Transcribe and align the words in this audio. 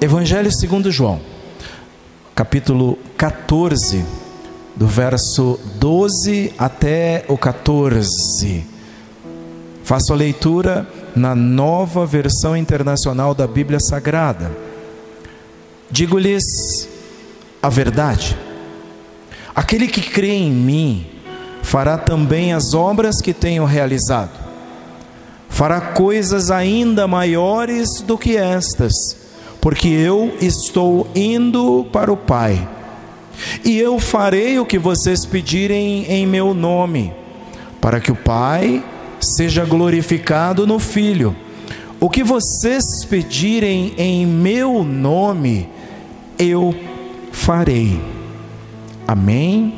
Evangelho 0.00 0.52
segundo 0.52 0.92
João, 0.92 1.20
capítulo 2.32 2.96
14, 3.16 4.04
do 4.76 4.86
verso 4.86 5.58
12 5.74 6.54
até 6.56 7.24
o 7.26 7.36
14. 7.36 8.64
Faço 9.82 10.12
a 10.12 10.16
leitura 10.16 10.88
na 11.16 11.34
nova 11.34 12.06
versão 12.06 12.56
internacional 12.56 13.34
da 13.34 13.44
Bíblia 13.44 13.80
Sagrada. 13.80 14.52
Digo-lhes 15.90 16.88
a 17.60 17.68
verdade. 17.68 18.38
Aquele 19.52 19.88
que 19.88 20.02
crê 20.02 20.30
em 20.30 20.52
mim 20.52 21.06
fará 21.60 21.98
também 21.98 22.52
as 22.52 22.72
obras 22.72 23.20
que 23.20 23.34
tenho 23.34 23.64
realizado. 23.64 24.38
Fará 25.48 25.80
coisas 25.80 26.52
ainda 26.52 27.08
maiores 27.08 28.00
do 28.00 28.16
que 28.16 28.36
estas, 28.36 28.94
porque 29.60 29.88
eu 29.88 30.34
estou 30.40 31.08
indo 31.14 31.86
para 31.92 32.12
o 32.12 32.16
Pai. 32.16 32.68
E 33.64 33.78
eu 33.78 33.98
farei 33.98 34.58
o 34.58 34.66
que 34.66 34.78
vocês 34.78 35.24
pedirem 35.24 36.04
em 36.06 36.26
meu 36.26 36.54
nome, 36.54 37.12
para 37.80 38.00
que 38.00 38.10
o 38.10 38.16
Pai 38.16 38.84
seja 39.20 39.64
glorificado 39.64 40.66
no 40.66 40.78
Filho. 40.78 41.34
O 42.00 42.08
que 42.08 42.22
vocês 42.22 43.04
pedirem 43.04 43.92
em 43.96 44.24
meu 44.26 44.84
nome, 44.84 45.68
eu 46.38 46.74
farei. 47.32 48.00
Amém. 49.06 49.74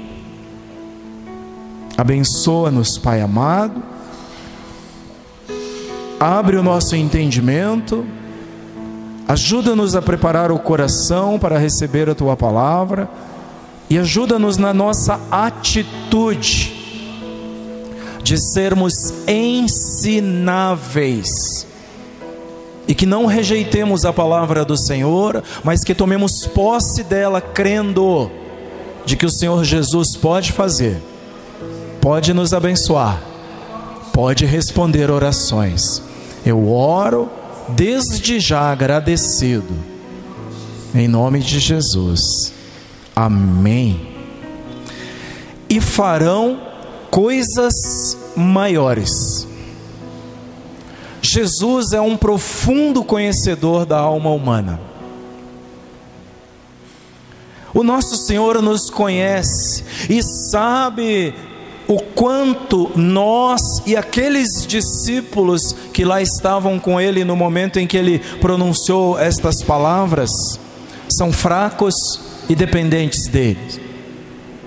Abençoa-nos, 1.97 2.99
Pai 2.99 3.21
amado. 3.21 3.83
Abre 6.19 6.57
o 6.57 6.63
nosso 6.63 6.95
entendimento. 6.95 8.07
Ajuda-nos 9.31 9.95
a 9.95 10.03
preparar 10.03 10.51
o 10.51 10.59
coração 10.59 11.39
para 11.39 11.57
receber 11.57 12.11
a 12.11 12.17
tua 12.17 12.37
palavra 12.37 13.09
e 13.89 13.97
ajuda-nos 13.97 14.57
na 14.57 14.75
nossa 14.75 15.21
atitude 15.31 16.73
de 18.25 18.37
sermos 18.37 18.93
ensináveis 19.29 21.29
e 22.89 22.95
que 22.95 23.07
não 23.07 23.25
rejeitemos 23.25 24.05
a 24.05 24.13
palavra 24.13 24.65
do 24.65 24.77
Senhor, 24.77 25.45
mas 25.63 25.85
que 25.85 25.95
tomemos 25.95 26.45
posse 26.49 27.05
dela 27.05 27.41
crendo 27.41 28.29
de 29.07 29.15
que 29.15 29.27
o 29.27 29.31
Senhor 29.31 29.63
Jesus 29.63 30.17
pode 30.17 30.51
fazer, 30.51 31.01
pode 32.01 32.35
nos 32.35 32.53
abençoar, 32.53 33.23
pode 34.13 34.45
responder 34.45 35.09
orações. 35.09 36.03
Eu 36.45 36.69
oro 36.69 37.31
desde 37.75 38.41
já 38.41 38.71
agradecido, 38.71 39.75
em 40.95 41.09
nome 41.09 41.41
de 41.41 41.59
Jesus. 41.59 42.53
Amém. 43.15 44.09
E 45.69 45.81
farão 45.81 46.61
coisas 47.11 47.75
maiores. 48.37 49.47
Jesus 51.23 51.93
é 51.93 52.01
um 52.01 52.17
profundo 52.17 53.05
conhecedor 53.05 53.85
da 53.85 53.99
alma 53.99 54.31
humana. 54.31 54.81
O 57.73 57.85
nosso 57.85 58.17
Senhor 58.17 58.61
nos 58.61 58.91
conhece 58.91 59.85
e 60.09 60.23
sabe 60.51 61.35
o 61.91 61.99
quanto 62.15 62.89
nós 62.95 63.61
e 63.85 63.97
aqueles 63.97 64.65
discípulos 64.65 65.75
que 65.93 66.05
lá 66.05 66.23
estavam 66.23 66.79
com 66.79 67.01
ele 67.01 67.25
no 67.25 67.35
momento 67.35 67.81
em 67.81 67.87
que 67.87 67.97
ele 67.97 68.21
pronunciou 68.41 69.19
estas 69.19 69.61
palavras 69.61 70.31
são 71.09 71.33
fracos 71.33 72.21
e 72.49 72.55
dependentes 72.55 73.27
dele. 73.27 73.83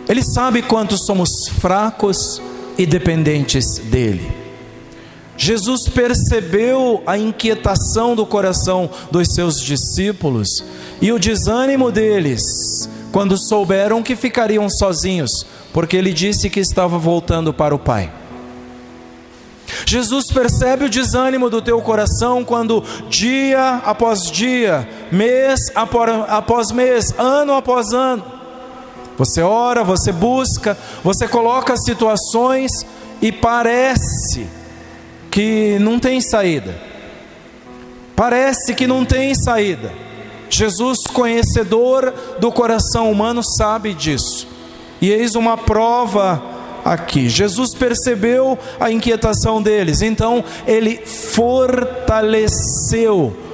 Ele 0.10 0.22
sabe 0.22 0.64
quanto 0.64 0.98
somos 0.98 1.48
fracos 1.62 2.42
e 2.78 2.86
dependentes 2.86 3.78
dele. 3.78 4.30
Jesus 5.38 5.88
percebeu 5.88 7.02
a 7.08 7.18
inquietação 7.18 8.18
do 8.18 8.26
coração 8.26 8.90
dos 9.10 9.30
seus 9.34 9.62
discípulos 9.62 10.50
e 11.02 11.10
o 11.10 11.18
desânimo 11.18 11.90
deles 11.90 12.42
quando 13.14 13.38
souberam 13.38 14.02
que 14.02 14.16
ficariam 14.16 14.68
sozinhos, 14.68 15.46
porque 15.72 15.96
ele 15.96 16.12
disse 16.12 16.50
que 16.50 16.60
estava 16.60 16.98
voltando 16.98 17.54
para 17.54 17.76
o 17.76 17.78
Pai. 17.78 18.12
Jesus 19.86 20.32
percebe 20.32 20.86
o 20.86 20.90
desânimo 20.90 21.48
do 21.48 21.62
teu 21.62 21.80
coração 21.80 22.44
quando 22.44 22.84
dia 23.08 23.82
após 23.86 24.32
dia, 24.32 24.90
mês 25.12 25.60
após 25.76 26.72
mês, 26.72 27.14
ano 27.16 27.54
após 27.54 27.94
ano, 27.94 28.24
você 29.16 29.44
ora, 29.44 29.84
você 29.84 30.12
busca, 30.12 30.76
você 31.04 31.28
coloca 31.28 31.78
situações 31.78 32.72
e 33.22 33.32
parece 33.32 34.48
que 35.30 35.78
não 35.80 36.00
tem 36.00 36.20
saída. 36.20 36.76
Parece 38.16 38.74
que 38.74 38.88
não 38.88 39.06
tem 39.06 39.36
saída. 39.36 39.92
Jesus, 40.54 41.00
conhecedor 41.12 42.14
do 42.40 42.52
coração 42.52 43.12
humano, 43.12 43.42
sabe 43.44 43.94
disso. 43.94 44.48
E 45.02 45.10
eis 45.10 45.36
uma 45.36 45.58
prova 45.58 46.42
aqui. 46.84 47.30
Jesus 47.30 47.74
percebeu 47.74 48.58
a 48.80 48.92
inquietação 48.92 49.62
deles, 49.62 50.02
então 50.02 50.44
ele 50.66 50.98
fortaleceu 51.06 52.64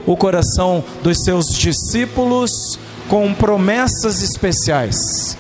o 0.06 0.16
coração 0.18 0.84
dos 1.04 1.24
seus 1.24 1.48
discípulos 1.48 2.80
com 3.08 3.34
promessas 3.34 4.22
especiais. 4.22 5.38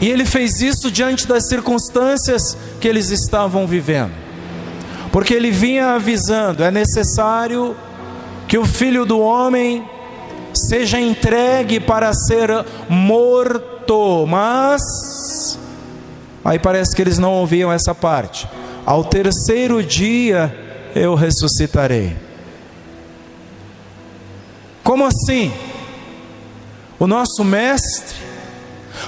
E 0.00 0.08
ele 0.08 0.24
fez 0.24 0.60
isso 0.60 0.90
diante 0.90 1.26
das 1.26 1.48
circunstâncias 1.48 2.56
que 2.80 2.86
eles 2.86 3.10
estavam 3.10 3.66
vivendo. 3.66 4.12
Porque 5.10 5.34
ele 5.34 5.50
vinha 5.50 5.94
avisando: 5.94 6.62
é 6.62 6.70
necessário 6.70 7.74
que 8.48 8.58
o 8.58 8.64
filho 8.64 9.04
do 9.04 9.20
homem 9.20 9.88
seja 10.52 11.00
entregue 11.00 11.78
para 11.78 12.12
ser 12.12 12.48
morto. 12.88 14.26
Mas, 14.26 15.58
aí 16.44 16.58
parece 16.58 16.96
que 16.96 17.02
eles 17.02 17.18
não 17.18 17.34
ouviam 17.34 17.70
essa 17.70 17.94
parte. 17.94 18.48
Ao 18.84 19.04
terceiro 19.04 19.82
dia 19.82 20.52
eu 20.94 21.14
ressuscitarei. 21.14 22.16
Como 24.82 25.04
assim? 25.04 25.52
O 26.98 27.06
nosso 27.06 27.44
mestre 27.44 28.28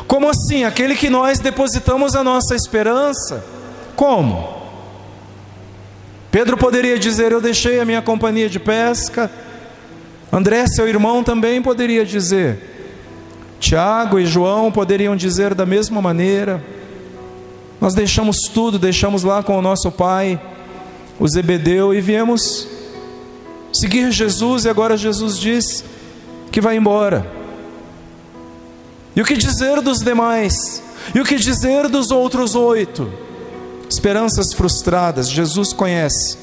como 0.06 0.28
assim? 0.28 0.64
Aquele 0.64 0.94
que 0.94 1.10
nós 1.10 1.38
depositamos 1.38 2.14
a 2.14 2.24
nossa 2.24 2.54
esperança? 2.54 3.44
Como? 3.96 4.59
Pedro 6.30 6.56
poderia 6.56 6.98
dizer: 6.98 7.32
Eu 7.32 7.40
deixei 7.40 7.80
a 7.80 7.84
minha 7.84 8.00
companhia 8.00 8.48
de 8.48 8.60
pesca. 8.60 9.30
André, 10.32 10.66
seu 10.68 10.88
irmão, 10.88 11.24
também 11.24 11.60
poderia 11.60 12.04
dizer. 12.04 12.70
Tiago 13.58 14.18
e 14.18 14.24
João 14.24 14.70
poderiam 14.70 15.16
dizer 15.16 15.54
da 15.54 15.66
mesma 15.66 16.00
maneira. 16.00 16.64
Nós 17.80 17.94
deixamos 17.94 18.42
tudo, 18.42 18.78
deixamos 18.78 19.22
lá 19.22 19.42
com 19.42 19.58
o 19.58 19.62
nosso 19.62 19.90
pai, 19.90 20.40
o 21.18 21.26
Zebedeu, 21.26 21.94
e 21.94 22.00
viemos 22.00 22.68
seguir 23.72 24.10
Jesus, 24.12 24.64
e 24.64 24.68
agora 24.68 24.96
Jesus 24.96 25.38
diz 25.38 25.84
que 26.52 26.60
vai 26.60 26.76
embora. 26.76 27.26
E 29.16 29.20
o 29.20 29.24
que 29.24 29.36
dizer 29.36 29.80
dos 29.80 29.98
demais? 29.98 30.82
E 31.14 31.20
o 31.20 31.24
que 31.24 31.36
dizer 31.36 31.88
dos 31.88 32.10
outros 32.10 32.54
oito? 32.54 33.10
Esperanças 34.00 34.54
frustradas, 34.54 35.28
Jesus 35.28 35.74
conhece 35.74 36.38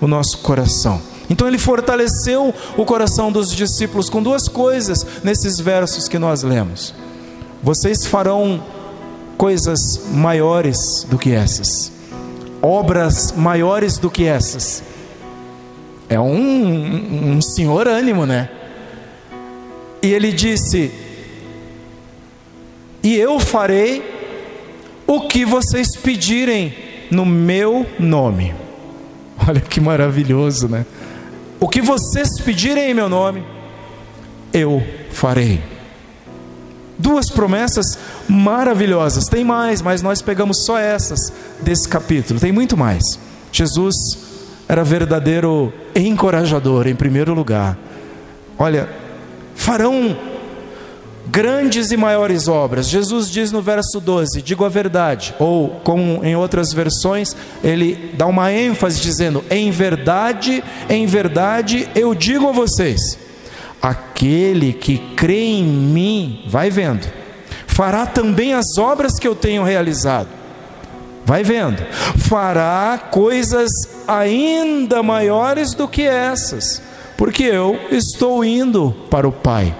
o 0.00 0.06
nosso 0.06 0.38
coração. 0.38 1.02
Então 1.28 1.46
ele 1.46 1.58
fortaleceu 1.58 2.54
o 2.78 2.84
coração 2.86 3.30
dos 3.30 3.54
discípulos 3.54 4.08
com 4.08 4.22
duas 4.22 4.48
coisas 4.48 5.06
nesses 5.22 5.60
versos 5.60 6.08
que 6.08 6.18
nós 6.18 6.42
lemos. 6.42 6.94
Vocês 7.62 8.06
farão 8.06 8.64
coisas 9.36 10.00
maiores 10.12 11.06
do 11.06 11.18
que 11.18 11.30
essas, 11.32 11.92
obras 12.62 13.32
maiores 13.32 13.98
do 13.98 14.10
que 14.10 14.24
essas. 14.24 14.82
É 16.08 16.18
um, 16.18 16.34
um, 16.34 17.32
um 17.32 17.42
senhor 17.42 17.86
ânimo, 17.86 18.24
né? 18.24 18.48
E 20.00 20.10
ele 20.10 20.32
disse: 20.32 20.90
e 23.02 23.14
eu 23.14 23.38
farei 23.38 24.02
o 25.06 25.28
que 25.28 25.44
vocês 25.44 25.94
pedirem 25.96 26.83
no 27.14 27.24
meu 27.24 27.86
nome. 27.98 28.54
Olha 29.46 29.60
que 29.60 29.80
maravilhoso, 29.80 30.68
né? 30.68 30.84
O 31.60 31.68
que 31.68 31.80
vocês 31.80 32.40
pedirem 32.44 32.90
em 32.90 32.94
meu 32.94 33.08
nome, 33.08 33.44
eu 34.52 34.82
farei. 35.10 35.62
Duas 36.98 37.30
promessas 37.30 37.98
maravilhosas. 38.28 39.24
Tem 39.26 39.44
mais, 39.44 39.80
mas 39.80 40.02
nós 40.02 40.20
pegamos 40.20 40.64
só 40.64 40.78
essas 40.78 41.32
desse 41.62 41.88
capítulo. 41.88 42.38
Tem 42.38 42.52
muito 42.52 42.76
mais. 42.76 43.18
Jesus 43.50 43.94
era 44.68 44.84
verdadeiro 44.84 45.72
encorajador, 45.94 46.86
em 46.86 46.94
primeiro 46.94 47.34
lugar. 47.34 47.78
Olha, 48.58 48.88
farão 49.54 50.16
grandes 51.26 51.90
e 51.90 51.96
maiores 51.96 52.48
obras. 52.48 52.88
Jesus 52.88 53.30
diz 53.30 53.50
no 53.50 53.62
verso 53.62 54.00
12: 54.00 54.42
digo 54.42 54.64
a 54.64 54.68
verdade, 54.68 55.34
ou 55.38 55.80
como 55.82 56.24
em 56.24 56.36
outras 56.36 56.72
versões, 56.72 57.34
ele 57.62 58.12
dá 58.16 58.26
uma 58.26 58.52
ênfase 58.52 59.00
dizendo: 59.00 59.44
em 59.50 59.70
verdade, 59.70 60.62
em 60.88 61.06
verdade 61.06 61.88
eu 61.94 62.14
digo 62.14 62.48
a 62.48 62.52
vocês, 62.52 63.18
aquele 63.80 64.72
que 64.72 64.98
crê 65.16 65.58
em 65.58 65.64
mim, 65.64 66.44
vai 66.46 66.70
vendo, 66.70 67.06
fará 67.66 68.06
também 68.06 68.54
as 68.54 68.78
obras 68.78 69.18
que 69.18 69.26
eu 69.26 69.34
tenho 69.34 69.64
realizado. 69.64 70.28
Vai 71.26 71.42
vendo, 71.42 71.82
fará 72.18 72.98
coisas 73.10 73.70
ainda 74.06 75.02
maiores 75.02 75.72
do 75.72 75.88
que 75.88 76.02
essas, 76.02 76.82
porque 77.16 77.44
eu 77.44 77.80
estou 77.90 78.44
indo 78.44 78.94
para 79.08 79.26
o 79.26 79.32
Pai. 79.32 79.74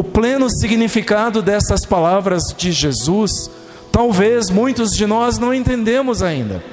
O 0.00 0.02
pleno 0.02 0.48
significado 0.48 1.42
dessas 1.42 1.84
palavras 1.84 2.54
de 2.56 2.72
Jesus, 2.72 3.50
talvez 3.92 4.48
muitos 4.48 4.92
de 4.92 5.04
nós 5.04 5.38
não 5.38 5.52
entendemos 5.52 6.22
ainda. 6.22 6.64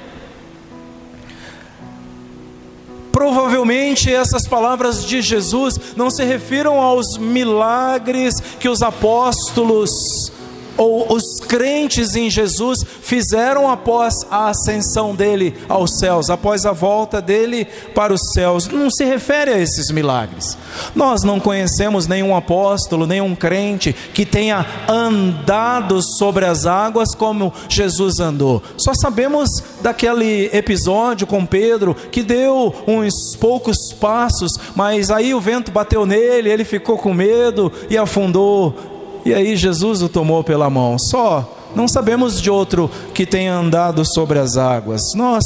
Provavelmente 3.12 4.10
essas 4.10 4.48
palavras 4.48 5.04
de 5.04 5.22
Jesus 5.22 5.78
não 5.98 6.10
se 6.10 6.24
refiram 6.24 6.80
aos 6.80 7.18
milagres 7.18 8.40
que 8.62 8.70
os 8.70 8.82
apóstolos 8.82 10.32
ou 10.78 11.14
os 11.14 11.40
crentes 11.48 12.16
em 12.16 12.30
Jesus 12.30 12.86
fizeram 13.02 13.70
após 13.70 14.14
a 14.30 14.50
ascensão 14.50 15.16
dele 15.16 15.56
aos 15.68 15.98
céus, 16.00 16.30
após 16.30 16.66
a 16.66 16.72
volta 16.72 17.22
dele 17.22 17.68
para 17.96 18.14
os 18.14 18.32
céus. 18.34 18.68
Não 18.68 18.90
se 18.90 19.04
refere 19.04 19.52
a 19.52 19.60
esses 19.60 19.90
milagres. 19.90 20.58
Nós 20.96 21.24
não 21.24 21.40
conhecemos 21.40 22.08
nenhum 22.08 22.36
apóstolo, 22.36 23.08
nenhum 23.08 23.36
crente 23.36 23.96
que 24.14 24.26
tenha 24.26 24.66
andado 24.88 26.02
sobre 26.02 26.46
as 26.46 26.66
águas 26.66 27.16
como 27.16 27.54
Jesus 27.68 28.20
andou. 28.20 28.62
Só 28.78 28.94
sabemos 28.94 29.50
daquele 29.82 30.50
episódio 30.54 31.26
com 31.26 31.46
Pedro 31.46 31.96
que 31.96 32.22
deu 32.22 32.74
uns 32.88 33.36
poucos 33.40 33.94
passos, 33.94 34.52
mas 34.76 35.10
aí 35.10 35.34
o 35.34 35.42
vento 35.42 35.72
bateu 35.72 36.06
nele, 36.06 36.50
ele 36.50 36.64
ficou 36.64 36.98
com 36.98 37.14
medo 37.14 37.72
e 37.90 37.98
afundou 37.98 38.97
e 39.28 39.34
aí 39.34 39.58
Jesus 39.58 40.02
o 40.02 40.08
tomou 40.08 40.42
pela 40.42 40.70
mão. 40.70 40.98
Só 40.98 41.70
não 41.76 41.86
sabemos 41.86 42.42
de 42.42 42.50
outro 42.50 42.90
que 43.14 43.26
tenha 43.26 43.54
andado 43.54 44.06
sobre 44.06 44.40
as 44.40 44.56
águas. 44.56 45.02
Nós 45.16 45.44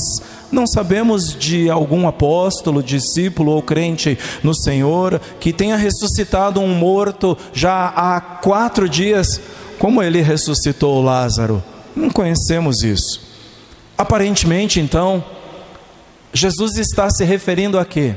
não 0.51 0.68
sabemos 0.68 1.33
de 1.33 1.68
algum 1.68 2.07
apóstolo, 2.07 2.83
discípulo 2.83 3.54
ou 3.54 3.62
crente 3.63 4.19
no 4.44 4.54
Senhor 4.54 5.19
que 5.39 5.51
tenha 5.51 5.75
ressuscitado 5.75 6.60
um 6.60 6.75
morto 6.75 7.36
já 7.51 7.88
há 7.88 8.22
quatro 8.22 8.88
dias, 8.88 9.42
como 9.80 10.04
ele 10.04 10.22
ressuscitou 10.22 11.01
Lázaro. 11.01 11.63
Não 11.95 12.12
conhecemos 12.12 12.84
isso. 12.84 13.19
Aparentemente, 13.98 14.80
então, 14.80 15.24
Jesus 16.31 16.77
está 16.77 17.10
se 17.10 17.24
referindo 17.24 17.80
a 17.80 17.86
quê? 17.86 18.13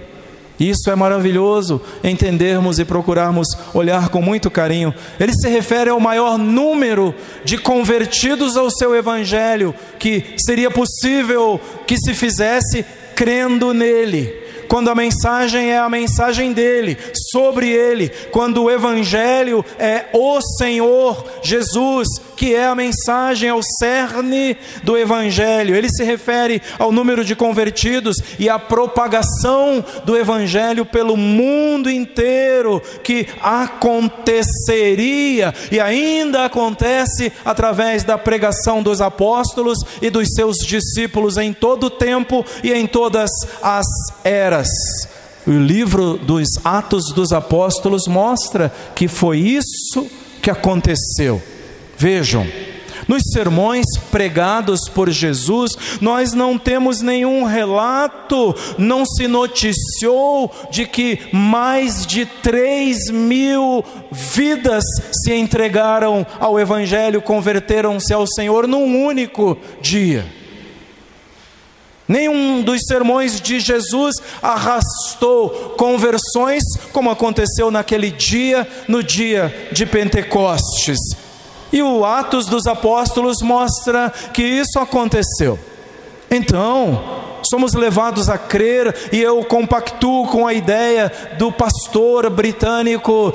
Isso 0.58 0.90
é 0.90 0.94
maravilhoso 0.94 1.80
entendermos 2.02 2.78
e 2.78 2.84
procurarmos 2.84 3.48
olhar 3.72 4.08
com 4.08 4.22
muito 4.22 4.50
carinho. 4.50 4.94
Ele 5.18 5.32
se 5.32 5.48
refere 5.48 5.90
ao 5.90 5.98
maior 5.98 6.38
número 6.38 7.14
de 7.44 7.58
convertidos 7.58 8.56
ao 8.56 8.70
seu 8.70 8.94
evangelho 8.94 9.74
que 9.98 10.34
seria 10.38 10.70
possível 10.70 11.60
que 11.86 11.96
se 11.96 12.14
fizesse 12.14 12.84
crendo 13.16 13.74
nele 13.74 14.43
quando 14.68 14.90
a 14.90 14.94
mensagem 14.94 15.70
é 15.70 15.78
a 15.78 15.88
mensagem 15.88 16.52
dele, 16.52 16.96
sobre 17.32 17.68
ele, 17.70 18.10
quando 18.30 18.62
o 18.62 18.70
evangelho 18.70 19.64
é 19.78 20.06
o 20.12 20.40
Senhor 20.40 21.24
Jesus, 21.42 22.08
que 22.36 22.54
é 22.54 22.66
a 22.66 22.74
mensagem, 22.74 23.48
é 23.48 23.54
o 23.54 23.62
cerne 23.62 24.56
do 24.82 24.96
evangelho. 24.96 25.74
Ele 25.74 25.88
se 25.88 26.04
refere 26.04 26.60
ao 26.78 26.92
número 26.92 27.24
de 27.24 27.34
convertidos 27.34 28.16
e 28.38 28.48
à 28.48 28.58
propagação 28.58 29.84
do 30.04 30.16
evangelho 30.16 30.84
pelo 30.84 31.16
mundo 31.16 31.90
inteiro, 31.90 32.82
que 33.02 33.26
aconteceria 33.40 34.74
e 35.70 35.80
ainda 35.80 36.44
acontece 36.44 37.32
através 37.44 38.02
da 38.02 38.18
pregação 38.18 38.82
dos 38.82 39.00
apóstolos 39.00 39.78
e 40.00 40.10
dos 40.10 40.28
seus 40.34 40.56
discípulos 40.58 41.36
em 41.36 41.52
todo 41.52 41.84
o 41.84 41.90
tempo 41.90 42.44
e 42.62 42.72
em 42.72 42.86
todas 42.86 43.30
as 43.62 43.86
eras. 44.22 44.53
O 45.46 45.50
livro 45.50 46.16
dos 46.16 46.48
Atos 46.64 47.12
dos 47.12 47.32
Apóstolos 47.32 48.06
mostra 48.06 48.72
que 48.94 49.08
foi 49.08 49.38
isso 49.38 50.06
que 50.40 50.50
aconteceu. 50.50 51.42
Vejam, 51.96 52.46
nos 53.06 53.22
sermões 53.32 53.84
pregados 54.10 54.88
por 54.88 55.10
Jesus, 55.10 55.76
nós 56.00 56.32
não 56.32 56.58
temos 56.58 57.00
nenhum 57.00 57.44
relato, 57.44 58.54
não 58.78 59.04
se 59.04 59.28
noticiou 59.28 60.50
de 60.70 60.86
que 60.86 61.18
mais 61.32 62.06
de 62.06 62.24
3 62.24 63.10
mil 63.10 63.84
vidas 64.10 64.84
se 65.12 65.34
entregaram 65.34 66.26
ao 66.40 66.58
Evangelho, 66.58 67.20
converteram-se 67.20 68.12
ao 68.12 68.26
Senhor 68.26 68.66
num 68.66 69.04
único 69.04 69.58
dia. 69.80 70.24
Nenhum 72.06 72.60
dos 72.62 72.82
sermões 72.86 73.40
de 73.40 73.58
Jesus 73.60 74.16
arrastou 74.42 75.74
conversões, 75.78 76.62
como 76.92 77.10
aconteceu 77.10 77.70
naquele 77.70 78.10
dia, 78.10 78.68
no 78.86 79.02
dia 79.02 79.70
de 79.72 79.86
Pentecostes. 79.86 80.98
E 81.72 81.82
o 81.82 82.04
Atos 82.04 82.46
dos 82.46 82.66
Apóstolos 82.66 83.40
mostra 83.40 84.12
que 84.32 84.42
isso 84.42 84.78
aconteceu. 84.78 85.58
Então, 86.30 87.02
somos 87.42 87.72
levados 87.72 88.28
a 88.28 88.36
crer, 88.36 88.94
e 89.10 89.20
eu 89.20 89.42
compactuo 89.44 90.26
com 90.28 90.46
a 90.46 90.52
ideia 90.52 91.10
do 91.38 91.50
pastor 91.50 92.28
britânico 92.28 93.32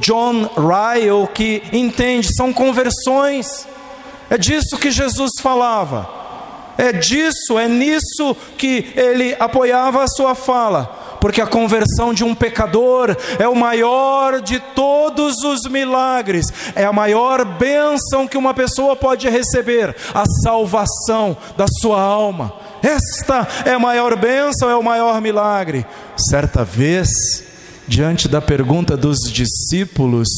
John 0.00 0.48
Ryle, 0.56 1.26
que 1.34 1.62
entende, 1.72 2.34
são 2.34 2.52
conversões. 2.52 3.66
É 4.30 4.38
disso 4.38 4.78
que 4.78 4.90
Jesus 4.90 5.32
falava. 5.40 6.21
É 6.76 6.92
disso, 6.92 7.58
é 7.58 7.68
nisso 7.68 8.34
que 8.56 8.92
ele 8.96 9.36
apoiava 9.38 10.02
a 10.02 10.08
sua 10.08 10.34
fala, 10.34 11.18
porque 11.20 11.40
a 11.40 11.46
conversão 11.46 12.14
de 12.14 12.24
um 12.24 12.34
pecador 12.34 13.16
é 13.38 13.46
o 13.46 13.54
maior 13.54 14.40
de 14.40 14.58
todos 14.74 15.36
os 15.44 15.70
milagres, 15.70 16.46
é 16.74 16.84
a 16.84 16.92
maior 16.92 17.44
bênção 17.44 18.26
que 18.26 18.38
uma 18.38 18.54
pessoa 18.54 18.96
pode 18.96 19.28
receber 19.28 19.94
a 20.14 20.24
salvação 20.42 21.36
da 21.56 21.66
sua 21.80 22.00
alma. 22.00 22.52
Esta 22.82 23.46
é 23.64 23.74
a 23.74 23.78
maior 23.78 24.16
bênção, 24.16 24.68
é 24.68 24.74
o 24.74 24.82
maior 24.82 25.20
milagre. 25.20 25.86
Certa 26.16 26.64
vez, 26.64 27.08
diante 27.86 28.28
da 28.28 28.40
pergunta 28.40 28.96
dos 28.96 29.18
discípulos, 29.30 30.28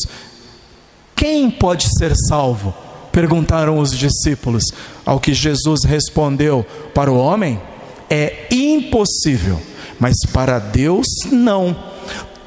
quem 1.17 1.51
pode 1.51 1.87
ser 1.97 2.13
salvo? 2.29 2.75
Perguntaram 3.15 3.79
os 3.79 3.97
discípulos, 3.97 4.65
ao 5.07 5.21
que 5.21 5.33
Jesus 5.33 5.85
respondeu: 5.85 6.67
Para 6.93 7.13
o 7.13 7.17
homem 7.17 7.61
é 8.11 8.49
impossível, 8.51 9.63
mas 10.01 10.17
para 10.33 10.59
Deus 10.59 11.07
não 11.31 11.94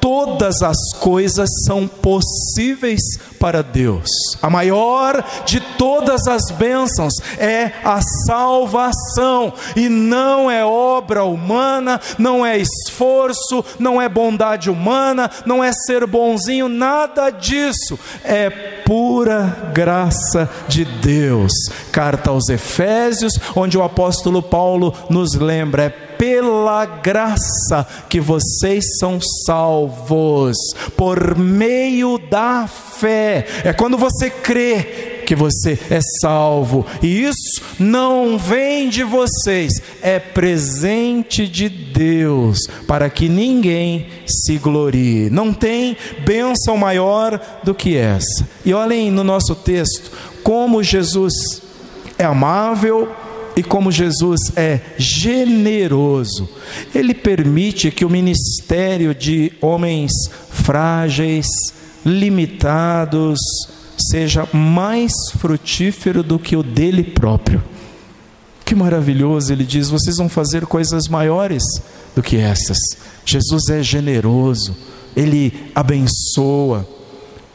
todas 0.00 0.62
as 0.62 0.76
coisas 0.98 1.48
são 1.66 1.86
possíveis 1.86 3.02
para 3.38 3.62
Deus. 3.62 4.08
A 4.42 4.50
maior 4.50 5.24
de 5.44 5.60
todas 5.60 6.26
as 6.26 6.42
bênçãos 6.56 7.14
é 7.38 7.72
a 7.84 8.00
salvação, 8.26 9.52
e 9.76 9.88
não 9.88 10.50
é 10.50 10.64
obra 10.64 11.24
humana, 11.24 12.00
não 12.18 12.44
é 12.44 12.58
esforço, 12.58 13.64
não 13.78 14.00
é 14.00 14.08
bondade 14.08 14.70
humana, 14.70 15.30
não 15.46 15.62
é 15.62 15.72
ser 15.72 16.06
bonzinho, 16.06 16.68
nada 16.68 17.30
disso. 17.30 17.98
É 18.24 18.50
pura 18.84 19.70
graça 19.72 20.48
de 20.66 20.84
Deus. 20.84 21.52
Carta 21.92 22.30
aos 22.30 22.48
Efésios, 22.48 23.34
onde 23.54 23.76
o 23.76 23.82
apóstolo 23.82 24.42
Paulo 24.42 24.94
nos 25.08 25.34
lembra, 25.34 25.84
é 25.84 26.07
pela 26.18 26.84
graça 26.84 27.86
que 28.08 28.20
vocês 28.20 28.98
são 28.98 29.18
salvos, 29.46 30.56
por 30.96 31.38
meio 31.38 32.18
da 32.18 32.66
fé. 32.66 33.46
É 33.64 33.72
quando 33.72 33.96
você 33.96 34.28
crê 34.28 35.22
que 35.24 35.34
você 35.34 35.78
é 35.90 36.00
salvo, 36.20 36.86
e 37.02 37.22
isso 37.22 37.62
não 37.78 38.38
vem 38.38 38.88
de 38.88 39.04
vocês, 39.04 39.74
é 40.00 40.18
presente 40.18 41.46
de 41.46 41.68
Deus, 41.68 42.58
para 42.86 43.10
que 43.10 43.28
ninguém 43.28 44.06
se 44.26 44.56
glorie. 44.56 45.28
Não 45.28 45.52
tem 45.52 45.96
bênção 46.24 46.78
maior 46.78 47.38
do 47.62 47.74
que 47.74 47.94
essa. 47.94 48.48
E 48.64 48.72
olhem 48.72 49.10
no 49.10 49.22
nosso 49.22 49.54
texto 49.54 50.10
como 50.42 50.82
Jesus 50.82 51.34
é 52.18 52.24
amável, 52.24 53.14
e 53.58 53.62
como 53.64 53.90
Jesus 53.90 54.52
é 54.54 54.78
generoso, 54.96 56.48
ele 56.94 57.12
permite 57.12 57.90
que 57.90 58.04
o 58.04 58.08
ministério 58.08 59.12
de 59.12 59.52
homens 59.60 60.12
frágeis, 60.48 61.48
limitados, 62.06 63.40
seja 64.12 64.48
mais 64.52 65.10
frutífero 65.40 66.22
do 66.22 66.38
que 66.38 66.54
o 66.54 66.62
dele 66.62 67.02
próprio. 67.02 67.60
Que 68.64 68.76
maravilhoso, 68.76 69.52
ele 69.52 69.64
diz: 69.64 69.88
vocês 69.90 70.18
vão 70.18 70.28
fazer 70.28 70.64
coisas 70.64 71.08
maiores 71.08 71.64
do 72.14 72.22
que 72.22 72.36
essas. 72.36 72.78
Jesus 73.24 73.70
é 73.70 73.82
generoso, 73.82 74.76
ele 75.16 75.72
abençoa. 75.74 76.88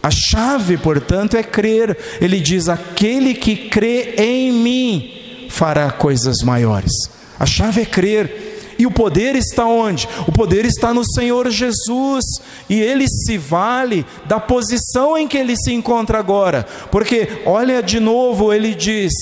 A 0.03 0.11
chave, 0.11 0.75
portanto, 0.75 1.37
é 1.37 1.43
crer. 1.43 1.97
Ele 2.19 2.41
diz: 2.41 2.67
aquele 2.67 3.33
que 3.33 3.55
crê 3.69 4.15
em 4.17 4.51
mim 4.51 5.12
fará 5.53 5.91
coisas 5.91 6.37
maiores. 6.43 6.91
A 7.39 7.45
chave 7.45 7.83
é 7.83 7.85
crer. 7.85 8.73
E 8.79 8.87
o 8.87 8.91
poder 8.91 9.35
está 9.35 9.67
onde? 9.67 10.09
O 10.27 10.31
poder 10.31 10.65
está 10.65 10.91
no 10.91 11.05
Senhor 11.05 11.51
Jesus. 11.51 12.25
E 12.67 12.81
ele 12.81 13.07
se 13.07 13.37
vale 13.37 14.03
da 14.25 14.39
posição 14.39 15.15
em 15.15 15.27
que 15.27 15.37
ele 15.37 15.55
se 15.55 15.71
encontra 15.71 16.17
agora. 16.17 16.65
Porque, 16.89 17.43
olha 17.45 17.83
de 17.83 17.99
novo, 17.99 18.51
ele 18.51 18.73
diz: 18.73 19.13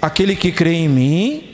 aquele 0.00 0.34
que 0.34 0.50
crê 0.50 0.72
em 0.72 0.88
mim, 0.88 1.44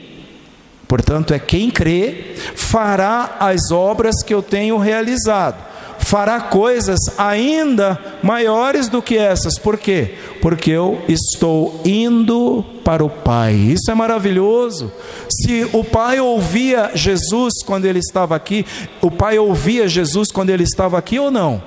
portanto, 0.87 1.33
é 1.33 1.39
quem 1.39 1.69
crê, 1.69 2.35
fará 2.55 3.35
as 3.37 3.69
obras 3.69 4.23
que 4.23 4.33
eu 4.33 4.41
tenho 4.41 4.77
realizado 4.77 5.74
fará 6.05 6.39
coisas 6.39 6.99
ainda 7.17 7.99
maiores 8.21 8.87
do 8.87 9.01
que 9.01 9.17
essas. 9.17 9.57
Por 9.57 9.75
quê? 9.75 10.13
Porque 10.39 10.69
eu 10.69 11.01
estou 11.07 11.81
indo 11.83 12.63
para 12.83 13.03
o 13.03 13.09
Pai. 13.09 13.55
Isso 13.55 13.89
é 13.89 13.95
maravilhoso. 13.95 14.91
Se 15.27 15.67
o 15.73 15.83
Pai 15.83 16.19
ouvia 16.19 16.91
Jesus 16.93 17.55
quando 17.65 17.85
ele 17.85 17.97
estava 17.97 18.35
aqui, 18.35 18.63
o 19.01 19.09
Pai 19.09 19.39
ouvia 19.39 19.87
Jesus 19.87 20.31
quando 20.31 20.51
ele 20.51 20.61
estava 20.61 20.95
aqui 20.95 21.17
ou 21.17 21.31
não? 21.31 21.63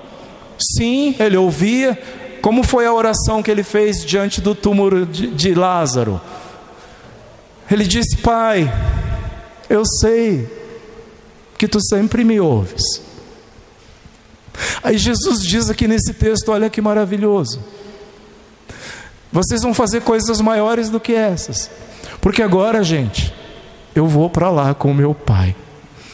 Sim, 0.56 1.16
ele 1.18 1.36
ouvia. 1.36 2.00
Como 2.40 2.62
foi 2.62 2.86
a 2.86 2.94
oração 2.94 3.42
que 3.42 3.50
ele 3.50 3.64
fez 3.64 4.04
diante 4.04 4.40
do 4.40 4.54
túmulo 4.54 5.04
de, 5.04 5.26
de 5.26 5.52
Lázaro? 5.52 6.20
Ele 7.68 7.84
disse: 7.84 8.16
Pai, 8.18 8.72
eu 9.68 9.84
sei 9.84 10.48
que 11.58 11.66
tu 11.66 11.80
sempre 11.80 12.22
me 12.22 12.38
ouves. 12.38 13.07
Aí 14.82 14.98
Jesus 14.98 15.42
diz 15.42 15.70
aqui 15.70 15.86
nesse 15.86 16.12
texto: 16.12 16.50
olha 16.50 16.70
que 16.70 16.80
maravilhoso. 16.80 17.60
Vocês 19.32 19.62
vão 19.62 19.74
fazer 19.74 20.02
coisas 20.02 20.40
maiores 20.40 20.88
do 20.88 20.98
que 20.98 21.12
essas, 21.12 21.70
porque 22.20 22.42
agora, 22.42 22.82
gente, 22.82 23.32
eu 23.94 24.06
vou 24.06 24.30
para 24.30 24.50
lá 24.50 24.74
com 24.74 24.94
meu 24.94 25.14
Pai. 25.14 25.54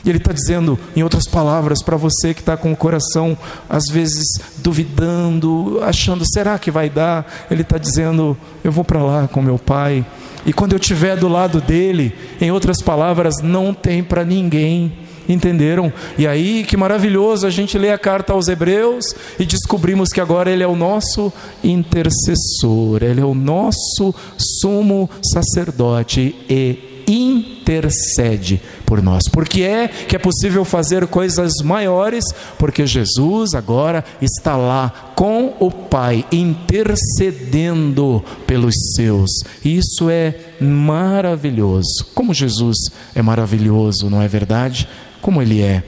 E 0.04 0.10
Ele 0.10 0.18
está 0.18 0.32
dizendo, 0.32 0.78
em 0.94 1.02
outras 1.02 1.26
palavras, 1.26 1.82
para 1.82 1.96
você 1.96 2.34
que 2.34 2.40
está 2.40 2.58
com 2.58 2.70
o 2.70 2.76
coração, 2.76 3.36
às 3.68 3.84
vezes, 3.86 4.26
duvidando, 4.58 5.80
achando, 5.82 6.24
será 6.30 6.58
que 6.58 6.70
vai 6.70 6.90
dar? 6.90 7.46
Ele 7.50 7.62
está 7.62 7.78
dizendo, 7.78 8.36
eu 8.62 8.70
vou 8.70 8.84
para 8.84 9.02
lá 9.02 9.26
com 9.26 9.40
meu 9.40 9.58
Pai. 9.58 10.04
E 10.44 10.52
quando 10.52 10.72
eu 10.72 10.78
estiver 10.78 11.16
do 11.16 11.26
lado 11.26 11.58
dele, 11.58 12.14
em 12.38 12.50
outras 12.50 12.82
palavras, 12.82 13.36
não 13.42 13.72
tem 13.72 14.04
para 14.04 14.24
ninguém 14.24 14.92
Entenderam? 15.28 15.92
E 16.18 16.26
aí, 16.26 16.64
que 16.64 16.76
maravilhoso, 16.76 17.46
a 17.46 17.50
gente 17.50 17.78
lê 17.78 17.90
a 17.90 17.98
carta 17.98 18.32
aos 18.32 18.48
Hebreus 18.48 19.06
e 19.38 19.44
descobrimos 19.44 20.10
que 20.10 20.20
agora 20.20 20.50
ele 20.50 20.62
é 20.62 20.66
o 20.66 20.76
nosso 20.76 21.32
intercessor, 21.62 23.02
ele 23.02 23.20
é 23.20 23.24
o 23.24 23.34
nosso 23.34 24.14
sumo 24.36 25.08
sacerdote 25.22 26.34
e 26.48 26.94
intercede 27.06 28.60
por 28.84 29.02
nós. 29.02 29.28
Porque 29.28 29.62
é 29.62 29.88
que 29.88 30.16
é 30.16 30.18
possível 30.18 30.64
fazer 30.64 31.06
coisas 31.06 31.52
maiores, 31.62 32.24
porque 32.58 32.86
Jesus 32.86 33.54
agora 33.54 34.04
está 34.20 34.56
lá 34.56 35.12
com 35.14 35.54
o 35.60 35.70
Pai, 35.70 36.24
intercedendo 36.32 38.22
pelos 38.46 38.74
seus. 38.96 39.30
Isso 39.64 40.10
é 40.10 40.34
maravilhoso. 40.60 42.06
Como 42.14 42.34
Jesus 42.34 42.76
é 43.14 43.22
maravilhoso, 43.22 44.10
não 44.10 44.20
é 44.20 44.28
verdade? 44.28 44.88
Como 45.24 45.40
ele 45.40 45.62
é. 45.62 45.82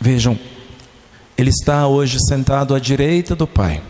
Vejam, 0.00 0.38
ele 1.36 1.50
está 1.50 1.88
hoje 1.88 2.16
sentado 2.28 2.72
à 2.72 2.78
direita 2.78 3.34
do 3.34 3.44
Pai. 3.44 3.82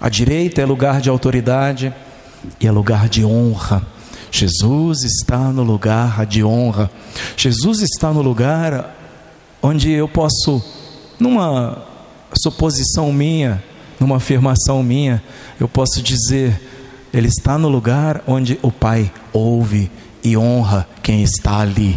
A 0.00 0.08
direita 0.08 0.60
é 0.60 0.66
lugar 0.66 1.00
de 1.00 1.08
autoridade 1.08 1.94
e 2.60 2.66
é 2.66 2.70
lugar 2.72 3.08
de 3.08 3.24
honra. 3.24 3.86
Jesus 4.32 5.04
está 5.04 5.52
no 5.52 5.62
lugar 5.62 6.26
de 6.26 6.42
honra. 6.42 6.90
Jesus 7.36 7.80
está 7.80 8.12
no 8.12 8.22
lugar 8.22 8.92
onde 9.62 9.92
eu 9.92 10.08
posso, 10.08 10.60
numa 11.16 11.80
suposição 12.36 13.12
minha, 13.12 13.62
numa 14.00 14.16
afirmação 14.16 14.82
minha, 14.82 15.22
eu 15.60 15.68
posso 15.68 16.02
dizer: 16.02 16.60
Ele 17.14 17.28
está 17.28 17.56
no 17.56 17.68
lugar 17.68 18.24
onde 18.26 18.58
o 18.62 18.72
Pai 18.72 19.12
ouve 19.32 19.92
e 20.24 20.36
honra 20.36 20.88
quem 21.04 21.22
está 21.22 21.58
ali 21.60 21.96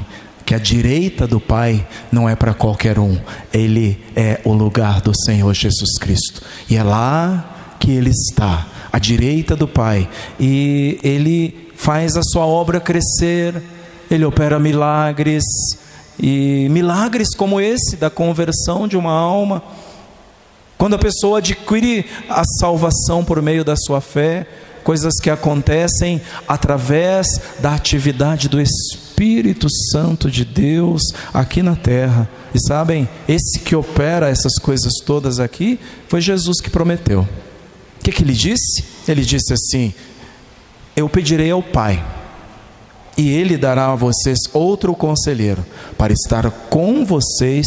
que 0.49 0.55
a 0.55 0.57
direita 0.57 1.27
do 1.27 1.39
Pai 1.39 1.87
não 2.11 2.27
é 2.27 2.35
para 2.35 2.55
qualquer 2.55 2.97
um, 2.97 3.19
ele 3.53 4.03
é 4.15 4.41
o 4.43 4.51
lugar 4.51 4.99
do 4.99 5.15
Senhor 5.15 5.53
Jesus 5.53 5.99
Cristo, 5.99 6.41
e 6.67 6.75
é 6.75 6.81
lá 6.81 7.75
que 7.79 7.91
ele 7.91 8.09
está, 8.09 8.65
à 8.91 8.97
direita 8.97 9.55
do 9.55 9.67
Pai, 9.67 10.09
e 10.39 10.99
ele 11.03 11.69
faz 11.75 12.17
a 12.17 12.23
sua 12.23 12.47
obra 12.47 12.79
crescer, 12.79 13.61
ele 14.09 14.25
opera 14.25 14.57
milagres, 14.57 15.43
e 16.19 16.67
milagres 16.71 17.35
como 17.35 17.61
esse 17.61 17.95
da 17.95 18.09
conversão 18.09 18.87
de 18.87 18.97
uma 18.97 19.11
alma, 19.13 19.61
quando 20.79 20.95
a 20.95 20.99
pessoa 20.99 21.37
adquire 21.37 22.07
a 22.27 22.41
salvação 22.59 23.23
por 23.23 23.39
meio 23.39 23.63
da 23.63 23.75
sua 23.75 24.01
fé, 24.01 24.47
coisas 24.83 25.13
que 25.21 25.29
acontecem 25.29 26.19
através 26.47 27.27
da 27.59 27.75
atividade 27.75 28.49
do 28.49 28.59
Espírito 28.59 29.08
Santo 29.91 30.29
de 30.29 30.45
Deus 30.45 31.01
aqui 31.33 31.61
na 31.61 31.75
terra. 31.75 32.29
E 32.53 32.59
sabem, 32.59 33.07
esse 33.27 33.59
que 33.59 33.75
opera 33.75 34.29
essas 34.29 34.55
coisas 34.55 34.93
todas 35.05 35.39
aqui 35.39 35.79
foi 36.07 36.21
Jesus 36.21 36.61
que 36.61 36.69
prometeu. 36.69 37.21
O 37.21 38.03
que, 38.03 38.11
que 38.11 38.23
ele 38.23 38.33
disse? 38.33 38.83
Ele 39.07 39.23
disse 39.23 39.53
assim: 39.53 39.93
Eu 40.95 41.09
pedirei 41.09 41.51
ao 41.51 41.61
Pai, 41.61 42.03
e 43.17 43.29
Ele 43.29 43.57
dará 43.57 43.91
a 43.91 43.95
vocês 43.95 44.39
outro 44.53 44.95
conselheiro, 44.95 45.65
para 45.97 46.13
estar 46.13 46.49
com 46.69 47.05
vocês 47.05 47.65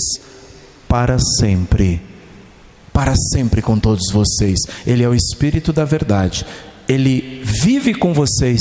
para 0.89 1.19
sempre. 1.19 2.01
Para 2.93 3.15
sempre 3.33 3.63
com 3.63 3.79
todos 3.79 4.13
vocês. 4.13 4.59
Ele 4.87 5.03
é 5.03 5.09
o 5.09 5.15
Espírito 5.15 5.73
da 5.73 5.85
Verdade 5.85 6.45
ele 6.89 7.41
vive 7.43 7.95
com 7.95 8.13
vocês 8.13 8.61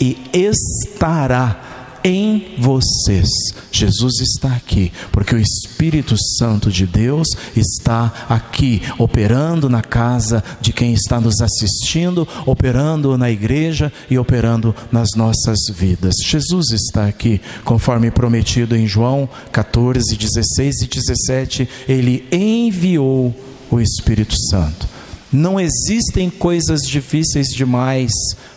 e 0.00 0.16
estará 0.32 1.75
em 2.06 2.54
vocês. 2.56 3.28
Jesus 3.72 4.20
está 4.20 4.54
aqui, 4.54 4.92
porque 5.10 5.34
o 5.34 5.38
Espírito 5.40 6.14
Santo 6.38 6.70
de 6.70 6.86
Deus 6.86 7.26
está 7.56 8.26
aqui, 8.28 8.80
operando 8.96 9.68
na 9.68 9.82
casa 9.82 10.42
de 10.60 10.72
quem 10.72 10.94
está 10.94 11.20
nos 11.20 11.40
assistindo, 11.40 12.26
operando 12.46 13.18
na 13.18 13.28
igreja 13.28 13.92
e 14.08 14.16
operando 14.16 14.72
nas 14.92 15.08
nossas 15.16 15.58
vidas. 15.74 16.14
Jesus 16.24 16.70
está 16.70 17.06
aqui, 17.06 17.40
conforme 17.64 18.08
prometido 18.12 18.76
em 18.76 18.86
João 18.86 19.28
14, 19.50 20.16
16 20.16 20.82
e 20.82 20.86
17, 20.86 21.68
ele 21.88 22.24
enviou 22.30 23.34
o 23.68 23.80
Espírito 23.80 24.36
Santo. 24.48 24.95
Não 25.32 25.58
existem 25.58 26.30
coisas 26.30 26.82
difíceis 26.82 27.48
demais 27.48 28.12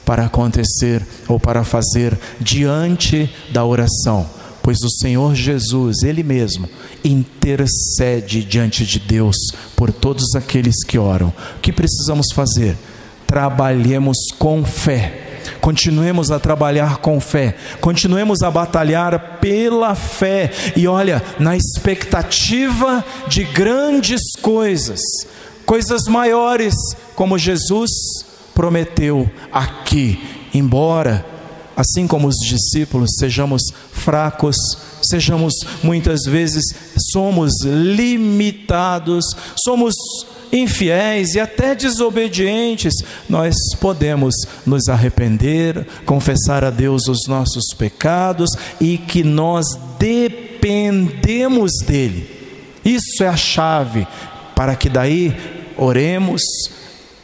para 0.05 0.25
acontecer 0.25 1.05
ou 1.27 1.39
para 1.39 1.63
fazer 1.63 2.17
diante 2.39 3.29
da 3.51 3.65
oração, 3.65 4.29
pois 4.61 4.77
o 4.83 4.89
Senhor 4.89 5.33
Jesus, 5.33 6.03
Ele 6.03 6.23
mesmo, 6.23 6.69
intercede 7.03 8.43
diante 8.43 8.85
de 8.85 8.99
Deus 8.99 9.35
por 9.75 9.91
todos 9.91 10.35
aqueles 10.35 10.83
que 10.83 10.97
oram. 10.97 11.33
O 11.57 11.59
que 11.59 11.71
precisamos 11.71 12.27
fazer? 12.33 12.77
Trabalhemos 13.25 14.17
com 14.37 14.63
fé. 14.63 15.25
Continuemos 15.59 16.31
a 16.31 16.39
trabalhar 16.39 16.97
com 16.97 17.19
fé, 17.19 17.55
continuemos 17.81 18.41
a 18.43 18.51
batalhar 18.51 19.39
pela 19.39 19.95
fé 19.95 20.51
e 20.75 20.87
olha, 20.87 21.21
na 21.39 21.55
expectativa 21.55 23.03
de 23.27 23.43
grandes 23.45 24.21
coisas, 24.41 25.01
coisas 25.69 26.05
maiores, 26.07 26.73
como 27.13 27.37
Jesus 27.37 27.91
prometeu 28.55 29.29
aqui, 29.51 30.19
embora 30.51 31.23
assim 31.77 32.07
como 32.07 32.27
os 32.27 32.37
discípulos, 32.37 33.11
sejamos 33.19 33.61
fracos, 33.91 34.57
sejamos 35.03 35.53
muitas 35.83 36.21
vezes 36.23 36.63
somos 37.11 37.51
limitados, 37.63 39.23
somos 39.63 39.93
infiéis 40.51 41.35
e 41.35 41.39
até 41.39 41.75
desobedientes, 41.75 42.95
nós 43.29 43.53
podemos 43.79 44.33
nos 44.65 44.89
arrepender, 44.89 45.85
confessar 46.03 46.63
a 46.65 46.71
Deus 46.71 47.07
os 47.07 47.27
nossos 47.27 47.75
pecados 47.77 48.49
e 48.81 48.97
que 48.97 49.23
nós 49.23 49.67
dependemos 49.99 51.73
dele. 51.85 52.27
Isso 52.83 53.23
é 53.23 53.27
a 53.27 53.37
chave 53.37 54.07
para 54.55 54.75
que 54.75 54.89
daí 54.89 55.58
oremos 55.79 56.41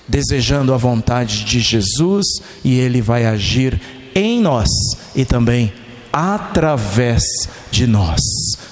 desejando 0.07 0.73
a 0.73 0.77
vontade 0.77 1.43
de 1.43 1.59
Jesus 1.59 2.25
e 2.63 2.79
ele 2.79 3.01
vai 3.01 3.25
agir 3.25 3.79
em 4.13 4.39
nós 4.39 4.69
e 5.15 5.25
também 5.25 5.73
através 6.11 7.23
de 7.69 7.85
nós. 7.85 8.21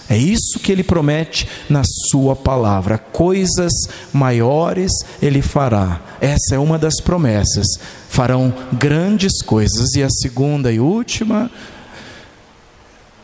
É 0.10 0.18
isso 0.18 0.60
que 0.60 0.72
ele 0.72 0.84
promete 0.84 1.48
na 1.70 1.82
sua 2.10 2.36
palavra. 2.36 2.98
Coisas 2.98 3.74
maiores 4.14 4.92
ele 5.22 5.42
fará. 5.42 6.02
Essa 6.22 6.56
é 6.56 6.60
uma 6.60 6.78
das 6.78 7.02
promessas. 7.02 7.68
Farão 8.10 8.54
grandes 8.72 9.42
coisas. 9.42 9.94
E 9.96 10.04
a 10.04 10.10
segunda 10.10 10.72
e 10.72 10.80
última 10.80 11.52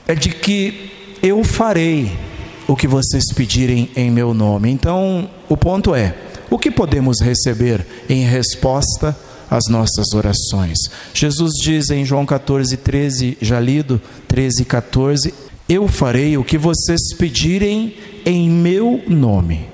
é 0.05 0.15
de 0.15 0.29
que 0.29 0.91
eu 1.21 1.43
farei 1.43 2.11
o 2.67 2.75
que 2.75 2.87
vocês 2.87 3.31
pedirem 3.33 3.89
em 3.95 4.11
meu 4.11 4.33
nome. 4.33 4.69
Então, 4.69 5.29
o 5.47 5.55
ponto 5.55 5.95
é: 5.95 6.15
o 6.49 6.57
que 6.57 6.71
podemos 6.71 7.21
receber 7.21 7.85
em 8.09 8.23
resposta 8.23 9.15
às 9.49 9.65
nossas 9.69 10.13
orações? 10.13 10.77
Jesus 11.13 11.53
diz 11.61 11.91
em 11.91 12.03
João 12.03 12.25
14, 12.25 12.75
13, 12.75 13.37
já 13.39 13.59
lido, 13.59 14.01
13 14.27 14.63
e 14.63 14.65
14: 14.65 15.33
Eu 15.67 15.87
farei 15.87 16.37
o 16.37 16.43
que 16.43 16.57
vocês 16.57 17.13
pedirem 17.15 17.95
em 18.25 18.49
meu 18.49 19.03
nome, 19.07 19.67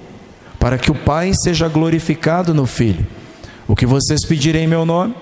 para 0.60 0.78
que 0.78 0.92
o 0.92 0.96
Pai 0.96 1.32
seja 1.34 1.70
glorificado 1.70 2.54
no 2.54 2.66
Filho. 2.66 3.08
O 3.68 3.76
que 3.76 3.86
vocês 3.86 4.26
pedirem 4.26 4.66
em 4.66 4.68
meu 4.68 4.86
nome, 4.86 5.16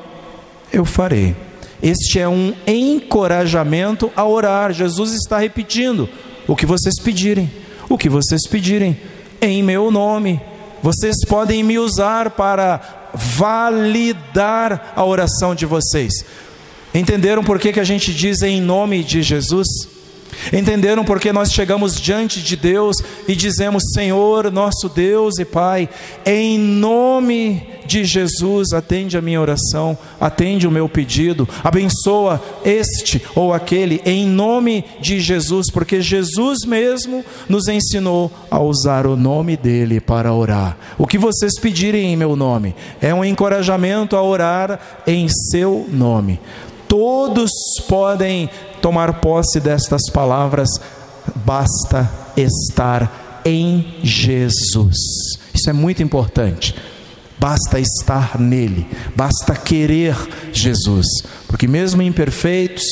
eu 0.72 0.84
farei. 0.86 1.36
Este 1.82 2.20
é 2.20 2.28
um 2.28 2.54
encorajamento 2.66 4.12
a 4.16 4.26
orar. 4.26 4.74
Jesus 4.74 5.14
está 5.14 5.38
repetindo: 5.38 6.10
o 6.48 6.56
que 6.56 6.66
vocês 6.66 6.96
pedirem, 7.00 7.52
o 7.88 7.98
que 7.98 8.10
vocês 8.10 8.48
pedirem 8.48 8.98
em 9.40 9.62
meu 9.62 9.92
nome 9.92 10.42
vocês 10.84 11.16
podem 11.26 11.64
me 11.64 11.80
usar 11.80 12.32
para 12.32 13.10
validar 13.14 14.92
a 14.94 15.06
oração 15.06 15.56
de 15.56 15.66
vocês. 15.66 16.12
Entenderam 16.94 17.42
por 17.42 17.58
que, 17.58 17.72
que 17.72 17.80
a 17.80 17.86
gente 17.86 18.14
diz 18.14 18.42
em 18.42 18.60
nome 18.60 19.02
de 19.02 19.24
Jesus? 19.24 19.93
Entenderam 20.52 21.04
porque 21.04 21.32
nós 21.32 21.52
chegamos 21.52 22.00
diante 22.00 22.42
de 22.42 22.56
Deus 22.56 22.98
e 23.28 23.36
dizemos: 23.36 23.84
Senhor, 23.94 24.52
nosso 24.52 24.90
Deus 24.90 25.40
e 25.40 25.46
Pai, 25.46 25.90
em 26.26 26.58
nome 26.58 27.68
de 27.86 28.04
Jesus, 28.04 28.74
atende 28.74 29.18
a 29.18 29.22
minha 29.22 29.42
oração, 29.42 29.98
atende 30.20 30.68
o 30.68 30.72
meu 30.72 30.88
pedido, 30.88 31.48
abençoa 31.64 32.42
este 32.64 33.22
ou 33.36 33.54
aquele, 33.54 34.02
em 34.06 34.26
nome 34.26 34.86
de 35.00 35.20
Jesus, 35.20 35.70
porque 35.72 36.02
Jesus 36.02 36.60
mesmo 36.66 37.24
nos 37.48 37.68
ensinou 37.68 38.32
a 38.50 38.60
usar 38.60 39.06
o 39.06 39.16
nome 39.16 39.58
dele 39.58 40.00
para 40.00 40.34
orar. 40.34 40.78
O 40.98 41.08
que 41.08 41.18
vocês 41.18 41.60
pedirem 41.60 42.14
em 42.14 42.18
meu 42.18 42.36
nome 42.36 42.76
é 43.02 43.14
um 43.14 43.24
encorajamento 43.24 44.16
a 44.16 44.24
orar 44.24 45.04
em 45.06 45.28
seu 45.28 45.86
nome. 45.92 46.40
Todos 46.94 47.50
podem 47.88 48.48
tomar 48.80 49.20
posse 49.20 49.60
destas 49.60 50.12
palavras, 50.14 50.70
basta 51.44 52.08
estar 52.38 53.42
em 53.44 53.96
Jesus. 54.04 54.96
Isso 55.52 55.72
é 55.72 55.74
muito 55.74 56.04
importante. 56.04 56.76
Basta 57.40 57.80
estar 57.80 58.40
nele, 58.40 58.86
basta 59.16 59.56
querer 59.56 60.16
Jesus, 60.54 61.08
porque 61.48 61.68
mesmo 61.68 62.04
imperfeitos, 62.04 62.84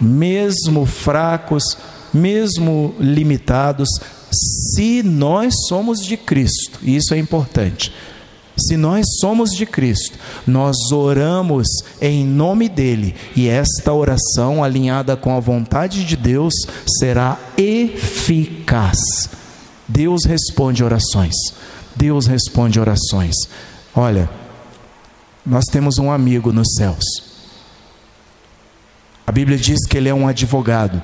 mesmo 0.00 0.86
fracos, 0.86 1.76
mesmo 2.14 2.94
limitados, 3.00 3.88
se 4.30 5.02
nós 5.02 5.52
somos 5.68 5.98
de 6.06 6.16
Cristo, 6.16 6.78
e 6.84 6.94
isso 6.94 7.12
é 7.12 7.18
importante, 7.18 7.92
se 8.58 8.76
nós 8.76 9.06
somos 9.20 9.50
de 9.50 9.64
Cristo, 9.64 10.18
nós 10.46 10.76
oramos 10.92 11.66
em 12.00 12.26
nome 12.26 12.68
dele, 12.68 13.14
e 13.36 13.48
esta 13.48 13.92
oração, 13.92 14.62
alinhada 14.64 15.16
com 15.16 15.36
a 15.36 15.40
vontade 15.40 16.04
de 16.04 16.16
Deus, 16.16 16.54
será 16.98 17.38
eficaz. 17.56 18.98
Deus 19.86 20.24
responde 20.24 20.84
orações. 20.84 21.34
Deus 21.96 22.26
responde 22.26 22.78
orações. 22.78 23.34
Olha, 23.94 24.28
nós 25.44 25.64
temos 25.64 25.98
um 25.98 26.10
amigo 26.10 26.52
nos 26.52 26.74
céus. 26.76 27.04
A 29.26 29.32
Bíblia 29.32 29.56
diz 29.56 29.86
que 29.86 29.96
ele 29.96 30.08
é 30.08 30.14
um 30.14 30.28
advogado. 30.28 31.02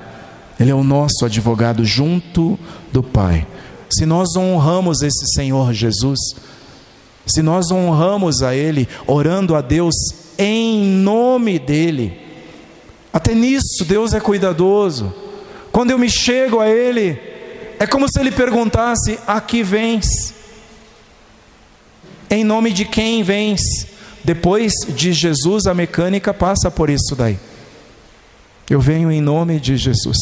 Ele 0.59 0.71
é 0.71 0.75
o 0.75 0.83
nosso 0.83 1.25
advogado 1.25 1.83
junto 1.83 2.57
do 2.91 3.03
Pai. 3.03 3.45
Se 3.89 4.05
nós 4.05 4.35
honramos 4.35 5.01
esse 5.01 5.25
Senhor 5.35 5.73
Jesus, 5.73 6.19
se 7.25 7.41
nós 7.41 7.71
honramos 7.71 8.41
a 8.41 8.55
Ele, 8.55 8.87
orando 9.07 9.55
a 9.55 9.61
Deus 9.61 9.95
em 10.37 10.83
nome 10.83 11.57
dEle, 11.57 12.19
até 13.11 13.33
nisso 13.33 13.85
Deus 13.85 14.13
é 14.13 14.19
cuidadoso. 14.19 15.13
Quando 15.71 15.91
eu 15.91 15.97
me 15.97 16.09
chego 16.09 16.59
a 16.59 16.67
Ele, 16.67 17.19
é 17.79 17.87
como 17.87 18.07
se 18.09 18.19
Ele 18.19 18.31
perguntasse: 18.31 19.19
A 19.25 19.39
que 19.39 19.63
vens? 19.63 20.33
Em 22.29 22.43
nome 22.43 22.71
de 22.71 22.85
quem 22.85 23.23
vens? 23.23 23.61
Depois 24.23 24.73
de 24.89 25.13
Jesus, 25.13 25.67
a 25.67 25.73
mecânica 25.73 26.33
passa 26.33 26.69
por 26.71 26.89
isso 26.89 27.15
daí. 27.15 27.39
Eu 28.69 28.81
venho 28.81 29.11
em 29.11 29.21
nome 29.21 29.59
de 29.59 29.77
Jesus. 29.77 30.17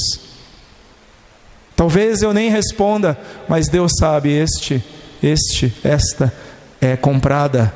Talvez 1.75 2.21
eu 2.21 2.33
nem 2.33 2.49
responda, 2.49 3.17
mas 3.47 3.69
Deus 3.69 3.93
sabe, 3.97 4.29
este, 4.29 4.83
este, 5.21 5.73
esta 5.83 6.31
é 6.83 6.97
comprada, 6.97 7.73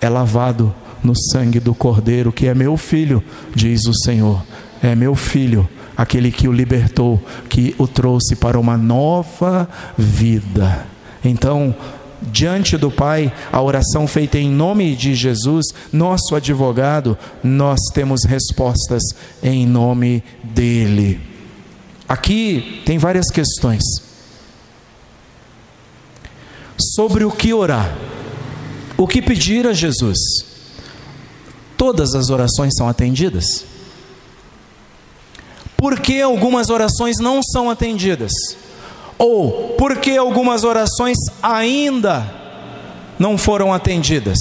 é 0.00 0.08
lavado 0.08 0.74
no 1.04 1.14
sangue 1.14 1.60
do 1.60 1.74
Cordeiro, 1.74 2.32
que 2.32 2.46
é 2.46 2.54
meu 2.54 2.78
filho, 2.78 3.22
diz 3.54 3.84
o 3.84 3.92
Senhor. 3.92 4.42
É 4.82 4.94
meu 4.94 5.14
filho, 5.14 5.68
aquele 5.94 6.32
que 6.32 6.48
o 6.48 6.52
libertou, 6.52 7.22
que 7.50 7.74
o 7.78 7.86
trouxe 7.86 8.34
para 8.34 8.58
uma 8.58 8.78
nova 8.78 9.68
vida. 9.96 10.86
Então, 11.22 11.74
diante 12.22 12.78
do 12.78 12.90
Pai, 12.90 13.30
a 13.52 13.60
oração 13.60 14.06
feita 14.06 14.38
em 14.38 14.50
nome 14.50 14.96
de 14.96 15.14
Jesus, 15.14 15.66
nosso 15.92 16.34
advogado, 16.34 17.18
nós 17.44 17.78
temos 17.92 18.24
respostas 18.24 19.02
em 19.42 19.66
nome 19.66 20.24
dele. 20.42 21.20
Aqui 22.08 22.82
tem 22.86 22.96
várias 22.96 23.28
questões 23.30 23.82
sobre 26.94 27.22
o 27.22 27.30
que 27.30 27.52
orar. 27.52 28.15
O 28.96 29.06
que 29.06 29.20
pedir 29.20 29.66
a 29.66 29.72
Jesus? 29.72 30.18
Todas 31.76 32.14
as 32.14 32.30
orações 32.30 32.74
são 32.74 32.88
atendidas? 32.88 33.64
Por 35.76 36.00
que 36.00 36.22
algumas 36.22 36.70
orações 36.70 37.18
não 37.18 37.42
são 37.42 37.68
atendidas? 37.68 38.32
Ou 39.18 39.74
por 39.78 39.96
que 39.98 40.16
algumas 40.16 40.64
orações 40.64 41.18
ainda 41.42 42.26
não 43.18 43.36
foram 43.36 43.72
atendidas? 43.72 44.38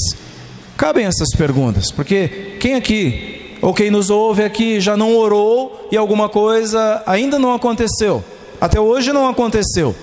Cabem 0.77 1.05
essas 1.05 1.29
perguntas, 1.37 1.91
porque 1.91 2.57
quem 2.59 2.75
aqui, 2.75 3.57
ou 3.61 3.73
quem 3.73 3.91
nos 3.91 4.09
ouve 4.09 4.43
aqui, 4.43 4.79
já 4.79 4.95
não 4.95 5.15
orou 5.15 5.87
e 5.91 5.97
alguma 5.97 6.29
coisa 6.29 7.03
ainda 7.05 7.37
não 7.37 7.53
aconteceu? 7.53 8.23
Até 8.59 8.79
hoje 8.79 9.11
não 9.11 9.27
aconteceu. 9.27 9.95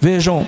Vejam, 0.00 0.46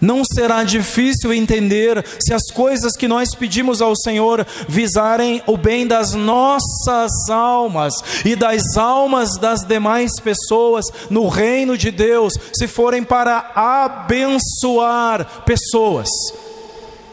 não 0.00 0.22
será 0.24 0.64
difícil 0.64 1.32
entender 1.32 2.02
se 2.18 2.32
as 2.32 2.44
coisas 2.52 2.96
que 2.96 3.06
nós 3.06 3.34
pedimos 3.34 3.82
ao 3.82 3.94
Senhor 3.94 4.46
visarem 4.66 5.42
o 5.46 5.56
bem 5.56 5.86
das 5.86 6.14
nossas 6.14 7.28
almas 7.28 7.92
e 8.24 8.34
das 8.34 8.76
almas 8.76 9.36
das 9.38 9.60
demais 9.60 10.18
pessoas 10.18 10.86
no 11.10 11.28
reino 11.28 11.76
de 11.76 11.90
Deus, 11.90 12.32
se 12.54 12.66
forem 12.66 13.04
para 13.04 13.50
abençoar 13.54 15.42
pessoas. 15.44 16.08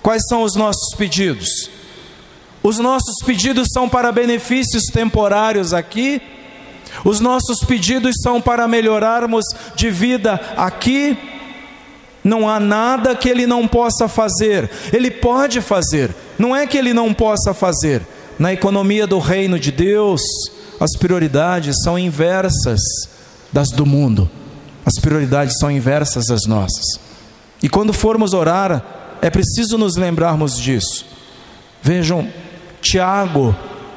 Quais 0.02 0.23
são 0.30 0.43
os 0.43 0.56
nossos 0.56 0.95
pedidos? 0.95 1.69
Os 2.63 2.80
nossos 2.80 3.17
pedidos 3.26 3.67
são 3.73 3.89
para 3.89 4.12
benefícios 4.12 4.86
temporários 4.86 5.73
aqui, 5.73 6.21
os 7.04 7.19
nossos 7.19 7.60
pedidos 7.60 8.15
são 8.23 8.41
para 8.41 8.67
melhorarmos 8.67 9.45
de 9.76 9.89
vida 9.89 10.36
aqui 10.56 11.37
não 12.28 12.48
há 12.48 12.60
nada 12.60 13.16
que 13.16 13.30
ele 13.30 13.48
não 13.48 13.68
possa 13.68 14.08
fazer. 14.08 14.70
Ele 14.92 15.10
pode 15.10 15.62
fazer. 15.62 16.13
Não 16.38 16.56
é 16.56 16.68
que 16.68 16.78
ele 16.78 16.94
não 16.94 17.13
possa 17.13 17.54
fazer, 17.54 18.02
na 18.38 18.54
economia 18.54 19.08
do 19.08 19.18
reino 19.18 19.60
de 19.60 19.72
Deus, 19.72 20.22
as 20.80 20.96
prioridades 20.96 21.78
são 21.84 21.98
inversas 21.98 22.80
das 23.52 23.70
do 23.70 23.86
mundo. 23.86 24.30
As 24.86 25.02
prioridades 25.02 25.58
são 25.58 25.72
inversas 25.72 26.28
das 26.28 26.46
nossas. 26.46 26.86
E 27.63 27.68
quando 27.68 27.92
formos 27.92 28.34
orar, 28.34 29.18
é 29.22 29.30
preciso 29.30 29.78
nos 29.78 29.96
lembrarmos 29.96 30.58
disso. 30.58 31.06
Vejam, 31.82 32.28
Tiago, 32.82 33.56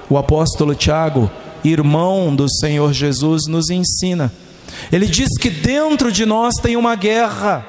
o 0.08 0.16
apóstolo 0.16 0.74
Tiago, 0.74 1.30
irmão 1.62 2.34
do 2.34 2.48
Senhor 2.48 2.92
Jesus, 2.92 3.46
nos 3.46 3.68
ensina. 3.68 4.32
Ele 4.90 5.06
diz 5.06 5.28
que 5.38 5.50
dentro 5.50 6.10
de 6.10 6.24
nós 6.24 6.54
tem 6.54 6.76
uma 6.76 6.94
guerra, 6.94 7.66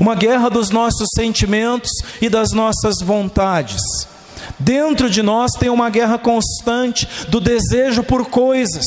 uma 0.00 0.14
guerra 0.14 0.48
dos 0.48 0.70
nossos 0.70 1.08
sentimentos 1.14 1.90
e 2.20 2.28
das 2.28 2.52
nossas 2.52 2.96
vontades. 3.02 3.80
Dentro 4.58 5.08
de 5.08 5.22
nós 5.22 5.52
tem 5.52 5.68
uma 5.68 5.90
guerra 5.90 6.18
constante 6.18 7.08
do 7.28 7.40
desejo 7.40 8.02
por 8.02 8.26
coisas. 8.26 8.86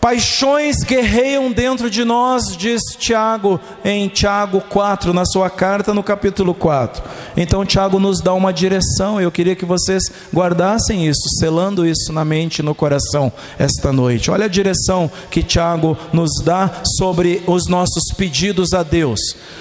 Paixões 0.00 0.76
guerreiam 0.82 1.52
dentro 1.52 1.90
de 1.90 2.04
nós, 2.04 2.56
diz 2.56 2.80
Tiago 2.98 3.60
em 3.84 4.08
Tiago 4.08 4.62
4, 4.62 5.12
na 5.12 5.26
sua 5.26 5.50
carta, 5.50 5.92
no 5.92 6.02
capítulo 6.02 6.54
4. 6.54 7.02
Então, 7.36 7.66
Tiago 7.66 7.98
nos 7.98 8.22
dá 8.22 8.32
uma 8.32 8.50
direção. 8.50 9.20
Eu 9.20 9.30
queria 9.30 9.54
que 9.54 9.66
vocês 9.66 10.02
guardassem 10.34 11.06
isso, 11.06 11.28
selando 11.38 11.86
isso 11.86 12.14
na 12.14 12.24
mente 12.24 12.60
e 12.60 12.62
no 12.62 12.74
coração 12.74 13.30
esta 13.58 13.92
noite. 13.92 14.30
Olha 14.30 14.46
a 14.46 14.48
direção 14.48 15.10
que 15.30 15.42
Tiago 15.42 15.98
nos 16.14 16.30
dá 16.42 16.80
sobre 16.98 17.42
os 17.46 17.66
nossos 17.66 18.04
pedidos 18.16 18.72
a 18.72 18.82
Deus. 18.82 19.20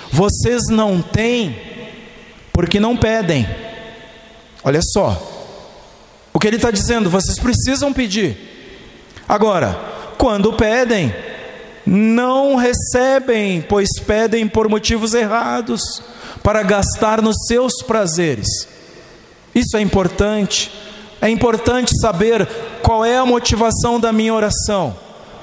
Vocês 0.09 0.69
não 0.69 1.01
têm 1.01 1.53
porque 2.53 2.79
não 2.79 2.95
pedem. 2.95 3.45
Olha 4.63 4.79
só. 4.81 5.21
O 6.33 6.39
que 6.39 6.47
ele 6.47 6.55
está 6.55 6.71
dizendo, 6.71 7.09
vocês 7.09 7.37
precisam 7.37 7.91
pedir. 7.91 8.37
Agora, 9.27 9.98
quando 10.19 10.51
pedem, 10.51 11.15
não 11.85 12.57
recebem, 12.57 13.61
pois 13.61 13.87
pedem 14.05 14.49
por 14.49 14.67
motivos 14.67 15.13
errados, 15.13 16.03
para 16.43 16.61
gastar 16.61 17.21
nos 17.21 17.37
seus 17.47 17.81
prazeres. 17.81 18.67
Isso 19.55 19.77
é 19.77 19.81
importante. 19.81 20.69
É 21.21 21.29
importante 21.29 21.97
saber 22.01 22.45
qual 22.83 23.05
é 23.05 23.17
a 23.17 23.25
motivação 23.25 23.97
da 23.97 24.11
minha 24.11 24.33
oração. 24.33 24.93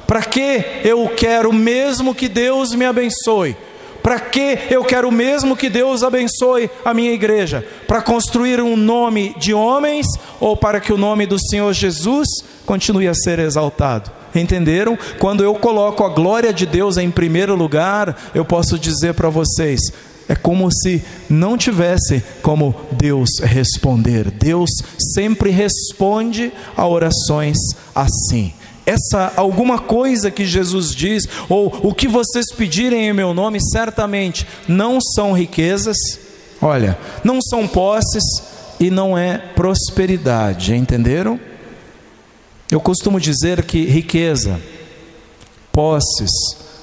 Para 0.07 0.23
que 0.23 0.63
eu 0.85 1.09
quero 1.09 1.55
mesmo 1.55 2.15
que 2.15 2.29
Deus 2.29 2.75
me 2.75 2.85
abençoe? 2.85 3.57
Para 4.03 4.21
que 4.21 4.59
eu 4.71 4.85
quero 4.85 5.11
mesmo 5.11 5.57
que 5.57 5.71
Deus 5.71 6.03
abençoe 6.03 6.71
a 6.85 6.93
minha 6.93 7.13
igreja? 7.13 7.67
Para 7.89 8.03
construir 8.03 8.61
um 8.61 8.77
nome 8.77 9.35
de 9.39 9.55
homens 9.55 10.07
ou 10.39 10.55
para 10.55 10.81
que 10.81 10.93
o 10.93 10.99
nome 10.99 11.25
do 11.25 11.39
Senhor 11.39 11.73
Jesus 11.73 12.29
continue 12.67 13.09
a 13.09 13.15
ser 13.15 13.39
exaltado? 13.39 14.16
Entenderam? 14.37 14.99
Quando 15.19 15.43
eu 15.43 15.55
coloco 15.55 16.05
a 16.05 16.09
glória 16.09 16.53
de 16.53 16.67
Deus 16.67 16.97
em 16.97 17.11
primeiro 17.11 17.55
lugar, 17.55 18.17
eu 18.35 18.45
posso 18.45 18.79
dizer 18.79 19.15
para 19.15 19.31
vocês, 19.31 19.81
é 20.29 20.35
como 20.35 20.71
se 20.71 21.03
não 21.29 21.57
tivesse 21.57 22.23
como 22.43 22.75
Deus 22.93 23.31
responder. 23.43 24.31
Deus 24.31 24.71
sempre 25.15 25.51
responde 25.51 26.53
a 26.77 26.87
orações 26.87 27.57
assim. 27.95 28.53
Essa 28.85 29.33
alguma 29.37 29.81
coisa 29.81 30.31
que 30.31 30.45
Jesus 30.45 30.95
diz, 30.95 31.29
ou 31.49 31.77
o 31.83 31.93
que 31.93 32.07
vocês 32.07 32.53
pedirem 32.53 33.09
em 33.09 33.13
meu 33.13 33.35
nome, 33.35 33.59
certamente 33.61 34.47
não 34.69 35.01
são 35.01 35.33
riquezas, 35.33 35.97
olha, 36.63 36.97
não 37.25 37.41
são 37.41 37.67
posses 37.67 38.23
e 38.79 38.91
não 38.91 39.19
é 39.19 39.39
prosperidade, 39.39 40.75
entenderam? 40.75 41.41
Eu 42.71 42.81
costumo 42.81 43.21
dizer 43.21 43.65
que 43.65 43.85
riqueza, 43.85 44.61
posses, 45.73 46.31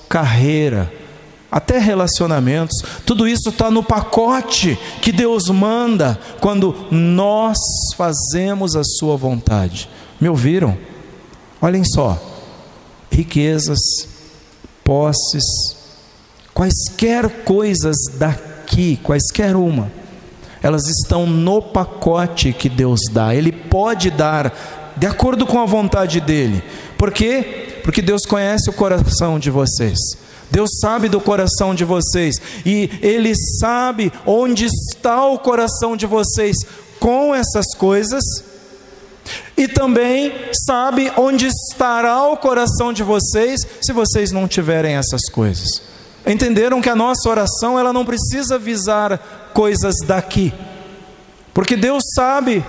carreira, 0.07 0.91
até 1.51 1.77
relacionamentos, 1.77 2.83
tudo 3.05 3.27
isso 3.27 3.49
está 3.49 3.69
no 3.69 3.83
pacote 3.83 4.77
que 5.01 5.11
Deus 5.11 5.49
manda 5.49 6.19
quando 6.39 6.87
nós 6.89 7.57
fazemos 7.95 8.75
a 8.75 8.83
Sua 8.83 9.17
vontade. 9.17 9.89
Me 10.19 10.29
ouviram? 10.29 10.77
Olhem 11.61 11.83
só: 11.83 12.19
riquezas, 13.11 13.79
posses, 14.83 15.43
quaisquer 16.53 17.43
coisas 17.43 17.97
daqui, 18.17 18.97
quaisquer 19.03 19.55
uma, 19.55 19.91
elas 20.61 20.87
estão 20.87 21.27
no 21.27 21.61
pacote 21.61 22.53
que 22.53 22.69
Deus 22.69 23.01
dá. 23.11 23.35
Ele 23.35 23.51
pode 23.51 24.09
dar 24.09 24.51
de 24.95 25.07
acordo 25.07 25.45
com 25.45 25.59
a 25.59 25.65
vontade 25.65 26.19
dEle. 26.19 26.63
Por 26.97 27.11
quê? 27.11 27.79
Porque 27.83 28.01
Deus 28.01 28.25
conhece 28.25 28.69
o 28.69 28.73
coração 28.73 29.37
de 29.37 29.49
vocês. 29.49 29.97
Deus 30.49 30.69
sabe 30.79 31.09
do 31.09 31.19
coração 31.19 31.73
de 31.73 31.83
vocês 31.83 32.35
e 32.65 32.89
Ele 33.01 33.33
sabe 33.59 34.13
onde 34.25 34.65
está 34.65 35.25
o 35.25 35.39
coração 35.39 35.97
de 35.97 36.05
vocês 36.05 36.55
com 36.99 37.33
essas 37.33 37.73
coisas 37.75 38.23
e 39.57 39.67
também 39.67 40.31
sabe 40.65 41.11
onde 41.17 41.47
estará 41.47 42.23
o 42.25 42.37
coração 42.37 42.93
de 42.93 43.03
vocês 43.03 43.61
se 43.81 43.91
vocês 43.91 44.31
não 44.31 44.47
tiverem 44.47 44.95
essas 44.95 45.21
coisas. 45.31 45.81
Entenderam 46.25 46.81
que 46.81 46.89
a 46.89 46.95
nossa 46.95 47.27
oração 47.29 47.79
ela 47.79 47.91
não 47.91 48.05
precisa 48.05 48.57
visar 48.57 49.51
coisas 49.53 49.95
daqui, 50.05 50.53
porque 51.53 51.75
Deus 51.75 52.03
sabe 52.15 52.63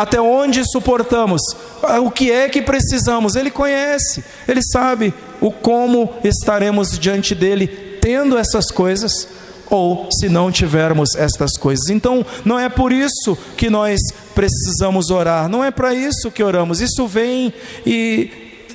até 0.00 0.18
onde 0.18 0.62
suportamos, 0.64 1.42
ah, 1.82 2.00
o 2.00 2.10
que 2.10 2.32
é 2.32 2.48
que 2.48 2.62
precisamos, 2.62 3.36
Ele 3.36 3.50
conhece, 3.50 4.24
Ele 4.48 4.62
sabe 4.62 5.12
o 5.42 5.52
como 5.52 6.14
estaremos 6.24 6.98
diante 6.98 7.34
dEle 7.34 7.66
tendo 8.00 8.38
essas 8.38 8.70
coisas, 8.70 9.28
ou 9.68 10.08
se 10.10 10.30
não 10.30 10.50
tivermos 10.50 11.14
estas 11.14 11.58
coisas. 11.58 11.90
Então, 11.90 12.24
não 12.46 12.58
é 12.58 12.70
por 12.70 12.92
isso 12.92 13.36
que 13.58 13.68
nós 13.68 14.00
precisamos 14.34 15.10
orar, 15.10 15.50
não 15.50 15.62
é 15.62 15.70
para 15.70 15.92
isso 15.92 16.30
que 16.30 16.42
oramos, 16.42 16.80
isso 16.80 17.06
vem 17.06 17.52
e 17.84 18.30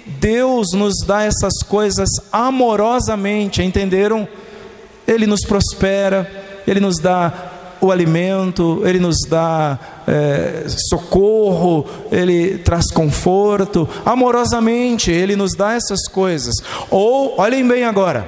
Deus 0.05 0.73
nos 0.73 1.03
dá 1.07 1.23
essas 1.23 1.63
coisas 1.67 2.07
amorosamente, 2.31 3.63
entenderam? 3.63 4.27
Ele 5.07 5.25
nos 5.25 5.41
prospera, 5.41 6.29
Ele 6.67 6.79
nos 6.79 6.99
dá 6.99 7.54
o 7.81 7.91
alimento, 7.91 8.81
Ele 8.83 8.99
nos 8.99 9.17
dá 9.27 9.77
é, 10.07 10.65
socorro, 10.89 11.85
Ele 12.11 12.57
traz 12.59 12.91
conforto, 12.91 13.87
amorosamente 14.05 15.11
Ele 15.11 15.35
nos 15.35 15.53
dá 15.55 15.73
essas 15.73 16.07
coisas. 16.07 16.55
Ou, 16.89 17.39
olhem 17.39 17.67
bem 17.67 17.83
agora, 17.83 18.27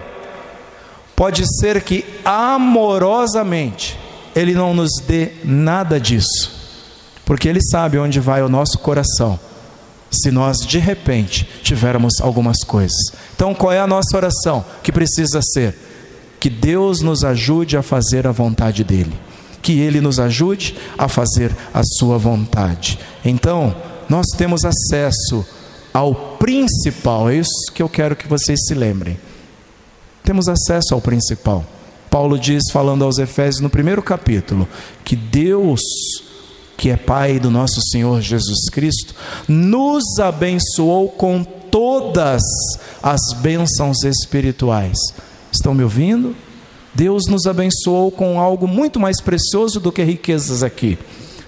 pode 1.16 1.44
ser 1.60 1.82
que 1.82 2.06
amorosamente 2.24 3.98
Ele 4.36 4.54
não 4.54 4.74
nos 4.74 4.92
dê 5.06 5.32
nada 5.44 6.00
disso, 6.00 6.52
porque 7.26 7.48
Ele 7.48 7.62
sabe 7.62 7.98
onde 7.98 8.20
vai 8.20 8.42
o 8.42 8.50
nosso 8.50 8.80
coração. 8.80 9.40
Se 10.10 10.32
nós 10.32 10.60
de 10.60 10.80
repente 10.80 11.46
tivermos 11.62 12.22
algumas 12.22 12.64
coisas. 12.64 13.12
Então, 13.36 13.54
qual 13.54 13.74
é 13.74 13.80
a 13.80 13.86
nossa 13.86 14.16
oração 14.16 14.64
que 14.82 14.90
precisa 14.90 15.42
ser? 15.42 15.76
Que 16.40 16.50
Deus 16.50 17.02
nos 17.02 17.26
ajude 17.26 17.76
a 17.76 17.82
fazer 17.82 18.26
a 18.26 18.32
vontade 18.32 18.86
dEle 18.86 19.27
que 19.62 19.80
Ele 19.80 20.02
nos 20.02 20.20
ajude 20.20 20.76
a 20.98 21.08
fazer 21.08 21.56
a 21.74 21.82
Sua 21.84 22.18
vontade. 22.18 23.00
Então, 23.24 23.76
nós 24.10 24.26
temos 24.38 24.64
acesso 24.64 25.46
ao 25.94 26.14
principal, 26.38 27.30
é 27.30 27.38
isso 27.38 27.72
que 27.74 27.82
eu 27.82 27.90
quero 27.90 28.16
que 28.16 28.28
vocês 28.28 28.60
se 28.68 28.74
lembrem. 28.74 29.18
Temos 30.24 30.48
acesso 30.48 30.94
ao 30.94 31.02
principal. 31.02 31.66
Paulo 32.10 32.38
diz, 32.38 32.64
falando 32.72 33.04
aos 33.04 33.18
Efésios 33.18 33.62
no 33.62 33.70
primeiro 33.70 34.02
capítulo, 34.02 34.68
que 35.04 35.16
Deus, 35.16 35.82
que 36.78 36.90
é 36.90 36.96
Pai 36.96 37.40
do 37.40 37.50
nosso 37.50 37.82
Senhor 37.82 38.22
Jesus 38.22 38.70
Cristo, 38.70 39.16
nos 39.48 40.20
abençoou 40.20 41.10
com 41.10 41.44
todas 41.44 42.42
as 43.02 43.34
bênçãos 43.42 44.04
espirituais. 44.04 44.98
Estão 45.52 45.74
me 45.74 45.84
ouvindo? 45.84 46.36
Deus 46.98 47.28
nos 47.28 47.46
abençoou 47.46 48.10
com 48.10 48.40
algo 48.40 48.68
muito 48.68 49.00
mais 49.00 49.22
precioso 49.22 49.80
do 49.80 49.92
que 49.92 50.02
riquezas 50.02 50.64
aqui. 50.64 50.98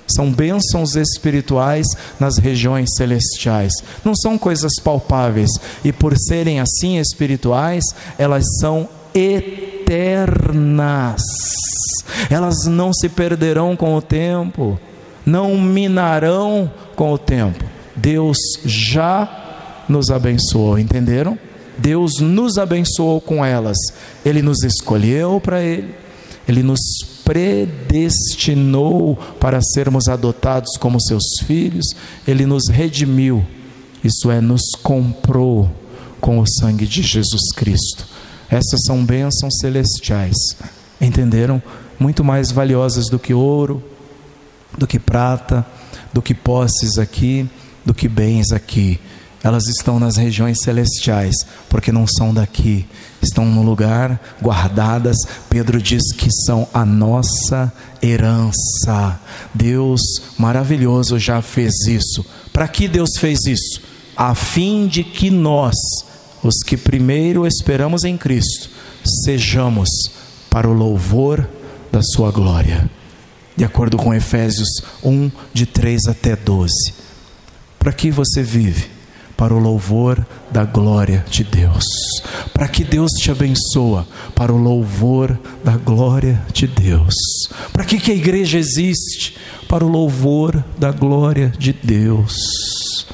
São 0.06 0.32
bênçãos 0.32 0.96
espirituais 0.96 1.88
nas 2.20 2.38
regiões 2.38 2.88
celestiais. 2.96 3.74
Não 4.06 4.14
são 4.16 4.38
coisas 4.38 4.74
palpáveis. 4.84 5.50
E 5.84 5.92
por 5.92 6.16
serem 6.16 6.60
assim 6.60 7.00
espirituais, 7.00 7.84
elas 8.16 8.46
são 8.60 8.88
eternas. 9.12 10.44
Elas 12.30 12.68
não 12.68 12.94
se 12.94 13.10
perderão 13.10 13.76
com 13.76 13.96
o 13.96 14.04
tempo, 14.04 14.80
não 15.26 15.58
minarão 15.58 16.72
com 16.96 17.12
o 17.12 17.18
tempo. 17.18 17.66
Deus 17.96 18.38
já 18.64 19.28
nos 19.90 20.12
abençoou, 20.12 20.78
entenderam? 20.78 21.40
Deus 21.80 22.20
nos 22.20 22.58
abençoou 22.58 23.22
com 23.22 23.44
elas. 23.44 23.78
Ele 24.26 24.42
nos 24.42 24.64
escolheu 24.64 25.40
para 25.40 25.62
Ele, 25.62 25.94
Ele 26.48 26.64
nos 26.64 26.80
predestinou 27.24 29.16
para 29.40 29.62
sermos 29.62 30.08
adotados 30.08 30.78
como 30.78 31.00
seus 31.00 31.24
filhos, 31.44 31.86
Ele 32.28 32.46
nos 32.46 32.68
redimiu, 32.70 33.46
isso 34.04 34.32
é, 34.32 34.42
nos 34.42 34.72
comprou 34.82 35.70
com 36.20 36.40
o 36.40 36.46
sangue 36.48 36.86
de 36.88 37.02
Jesus 37.02 37.52
Cristo. 37.56 38.06
Essas 38.50 38.82
são 38.86 39.06
bênçãos 39.06 39.58
celestiais, 39.60 40.36
entenderam? 41.00 41.62
Muito 42.00 42.24
mais 42.24 42.52
valiosas 42.52 43.06
do 43.06 43.20
que 43.20 43.34
ouro, 43.34 43.84
do 44.78 44.88
que 44.88 44.98
prata, 44.98 45.66
do 46.12 46.22
que 46.22 46.34
posses 46.34 46.98
aqui, 46.98 47.48
do 47.86 47.94
que 47.94 48.08
bens 48.08 48.52
aqui. 48.52 49.00
Elas 49.42 49.68
estão 49.68 50.00
nas 50.00 50.18
regiões 50.18 50.58
celestiais, 50.62 51.36
porque 51.70 51.92
não 51.92 52.06
são 52.06 52.34
daqui, 52.34 52.86
estão 53.22 53.46
no 53.46 53.64
lugar 53.64 54.20
guardadas. 54.42 55.18
Pedro 55.50 55.82
diz 55.82 56.12
que 56.12 56.30
são 56.46 56.68
a 56.74 56.84
nossa 56.86 57.72
herança. 58.04 59.20
Deus 59.54 60.02
maravilhoso 60.38 61.18
já 61.18 61.42
fez 61.42 61.74
isso. 61.88 62.26
Para 62.52 62.68
que 62.68 62.88
Deus 62.88 63.12
fez 63.18 63.46
isso? 63.46 63.82
A 64.16 64.36
fim 64.36 64.88
de 64.88 65.04
que 65.04 65.30
nós, 65.30 65.76
os 66.44 66.56
que 66.66 66.76
primeiro 66.76 67.48
esperamos 67.48 68.04
em 68.04 68.18
Cristo, 68.18 68.70
sejamos 69.24 69.90
para 70.50 70.68
o 70.68 70.74
louvor 70.74 71.48
da 71.90 72.02
Sua 72.02 72.30
glória. 72.30 72.90
De 73.56 73.64
acordo 73.64 73.98
com 73.98 74.14
Efésios 74.14 74.70
1, 75.04 75.32
de 75.54 75.66
3 75.66 76.08
até 76.08 76.36
12. 76.36 76.74
Para 77.78 77.94
que 77.94 78.12
você 78.12 78.44
vive? 78.44 78.99
Para 79.40 79.54
o 79.54 79.58
louvor 79.58 80.28
da 80.52 80.66
glória 80.66 81.24
de 81.32 81.46
Deus. 81.46 81.86
Para 82.54 82.68
que 82.68 82.84
Deus 82.84 83.10
te 83.14 83.32
abençoa, 83.32 84.06
para 84.36 84.52
o 84.52 84.58
louvor 84.58 85.40
da 85.64 85.78
glória 85.78 86.46
de 86.52 86.68
Deus. 86.68 87.16
Para 87.72 87.86
que, 87.86 88.02
que 88.02 88.12
a 88.12 88.16
igreja 88.16 88.60
existe? 88.60 89.38
Para 89.66 89.86
o 89.86 89.88
louvor 89.88 90.62
da 90.78 90.92
glória 90.92 91.54
de 91.58 91.72
Deus. 91.72 93.08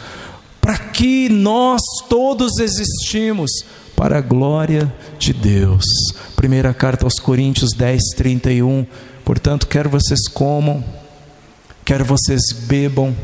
Para 0.60 0.80
que 0.80 1.30
nós 1.30 1.84
todos 2.10 2.58
existimos? 2.58 3.52
Para 3.96 4.18
a 4.18 4.22
glória 4.22 4.92
de 5.20 5.32
Deus. 5.32 5.86
Primeira 6.36 6.74
carta 6.74 7.06
aos 7.06 7.20
Coríntios 7.20 7.72
10, 7.74 8.02
31. 8.18 8.88
Portanto, 9.24 9.68
quer 9.68 9.88
vocês 9.88 10.28
comam, 10.28 10.84
quer 11.86 12.02
vocês 12.02 12.42
bebam, 12.52 13.16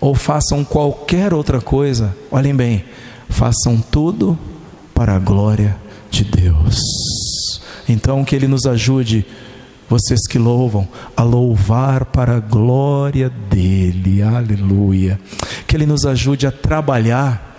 ou 0.00 0.14
façam 0.14 0.64
qualquer 0.64 1.32
outra 1.32 1.60
coisa, 1.60 2.16
olhem 2.30 2.54
bem, 2.54 2.84
façam 3.28 3.78
tudo 3.78 4.38
para 4.94 5.14
a 5.16 5.18
glória 5.18 5.76
de 6.10 6.24
Deus. 6.24 6.80
Então, 7.88 8.24
que 8.24 8.34
Ele 8.34 8.46
nos 8.46 8.66
ajude, 8.66 9.26
vocês 9.88 10.26
que 10.26 10.38
louvam, 10.38 10.86
a 11.16 11.22
louvar 11.22 12.04
para 12.04 12.36
a 12.36 12.40
glória 12.40 13.30
dEle, 13.50 14.22
aleluia. 14.22 15.18
Que 15.66 15.76
Ele 15.76 15.86
nos 15.86 16.04
ajude 16.04 16.46
a 16.46 16.52
trabalhar 16.52 17.56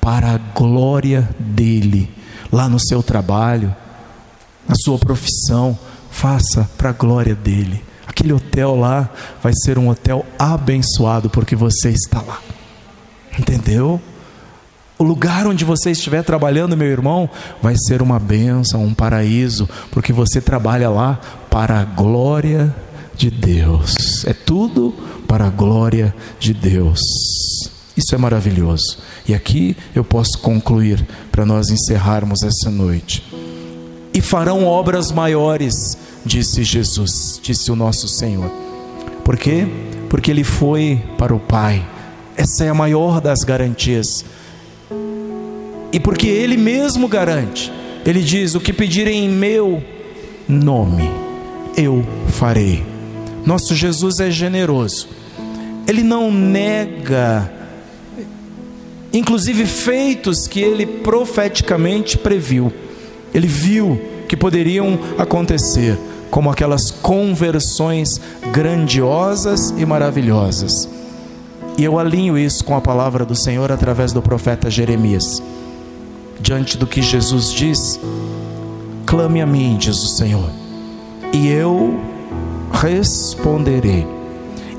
para 0.00 0.34
a 0.34 0.38
glória 0.38 1.28
dEle, 1.38 2.10
lá 2.52 2.68
no 2.68 2.78
seu 2.78 3.02
trabalho, 3.02 3.74
na 4.68 4.74
sua 4.74 4.98
profissão, 4.98 5.78
faça 6.10 6.68
para 6.76 6.90
a 6.90 6.92
glória 6.92 7.34
dEle 7.34 7.89
aquele 8.20 8.34
hotel 8.34 8.76
lá 8.76 9.08
vai 9.42 9.52
ser 9.64 9.78
um 9.78 9.88
hotel 9.88 10.26
abençoado 10.38 11.30
porque 11.30 11.56
você 11.56 11.88
está 11.88 12.20
lá. 12.20 12.38
Entendeu? 13.38 13.98
O 14.98 15.04
lugar 15.04 15.46
onde 15.46 15.64
você 15.64 15.90
estiver 15.90 16.22
trabalhando, 16.22 16.76
meu 16.76 16.88
irmão, 16.88 17.30
vai 17.62 17.74
ser 17.78 18.02
uma 18.02 18.18
bênção, 18.18 18.84
um 18.84 18.92
paraíso, 18.92 19.66
porque 19.90 20.12
você 20.12 20.42
trabalha 20.42 20.90
lá 20.90 21.18
para 21.48 21.80
a 21.80 21.84
glória 21.84 22.74
de 23.16 23.30
Deus. 23.30 24.26
É 24.26 24.34
tudo 24.34 24.94
para 25.26 25.46
a 25.46 25.50
glória 25.50 26.14
de 26.38 26.52
Deus. 26.52 27.00
Isso 27.96 28.14
é 28.14 28.18
maravilhoso. 28.18 28.98
E 29.26 29.34
aqui 29.34 29.74
eu 29.94 30.04
posso 30.04 30.38
concluir 30.42 31.06
para 31.32 31.46
nós 31.46 31.70
encerrarmos 31.70 32.42
essa 32.42 32.70
noite. 32.70 33.24
E 34.12 34.20
farão 34.20 34.66
obras 34.66 35.10
maiores 35.10 35.96
disse 36.24 36.62
Jesus, 36.62 37.40
disse 37.42 37.70
o 37.70 37.76
nosso 37.76 38.08
Senhor. 38.08 38.50
Por 39.24 39.36
quê? 39.36 39.66
Porque 40.08 40.30
ele 40.30 40.44
foi 40.44 41.02
para 41.16 41.34
o 41.34 41.38
Pai. 41.38 41.86
Essa 42.36 42.64
é 42.64 42.68
a 42.68 42.74
maior 42.74 43.20
das 43.20 43.44
garantias. 43.44 44.24
E 45.92 45.98
porque 45.98 46.26
ele 46.26 46.56
mesmo 46.56 47.08
garante, 47.08 47.72
ele 48.04 48.22
diz: 48.22 48.54
O 48.54 48.60
que 48.60 48.72
pedirem 48.72 49.24
em 49.24 49.28
meu 49.28 49.82
nome, 50.48 51.10
eu 51.76 52.04
farei. 52.28 52.84
Nosso 53.44 53.74
Jesus 53.74 54.20
é 54.20 54.30
generoso, 54.30 55.08
ele 55.86 56.02
não 56.02 56.30
nega, 56.30 57.50
inclusive 59.12 59.64
feitos 59.64 60.46
que 60.46 60.60
ele 60.60 60.86
profeticamente 60.86 62.18
previu, 62.18 62.72
ele 63.34 63.46
viu 63.46 64.00
que 64.28 64.36
poderiam 64.36 64.98
acontecer 65.18 65.98
como 66.30 66.50
aquelas 66.50 66.90
conversões 66.90 68.20
grandiosas 68.52 69.74
e 69.76 69.84
maravilhosas. 69.84 70.88
E 71.76 71.84
eu 71.84 71.98
alinho 71.98 72.38
isso 72.38 72.64
com 72.64 72.76
a 72.76 72.80
palavra 72.80 73.24
do 73.24 73.34
Senhor 73.34 73.72
através 73.72 74.12
do 74.12 74.22
profeta 74.22 74.70
Jeremias. 74.70 75.42
Diante 76.40 76.76
do 76.76 76.86
que 76.86 77.02
Jesus 77.02 77.52
diz, 77.52 77.98
clame 79.06 79.40
a 79.40 79.46
mim, 79.46 79.76
diz 79.78 80.02
o 80.02 80.08
Senhor, 80.08 80.50
e 81.32 81.48
eu 81.48 81.98
responderei. 82.72 84.06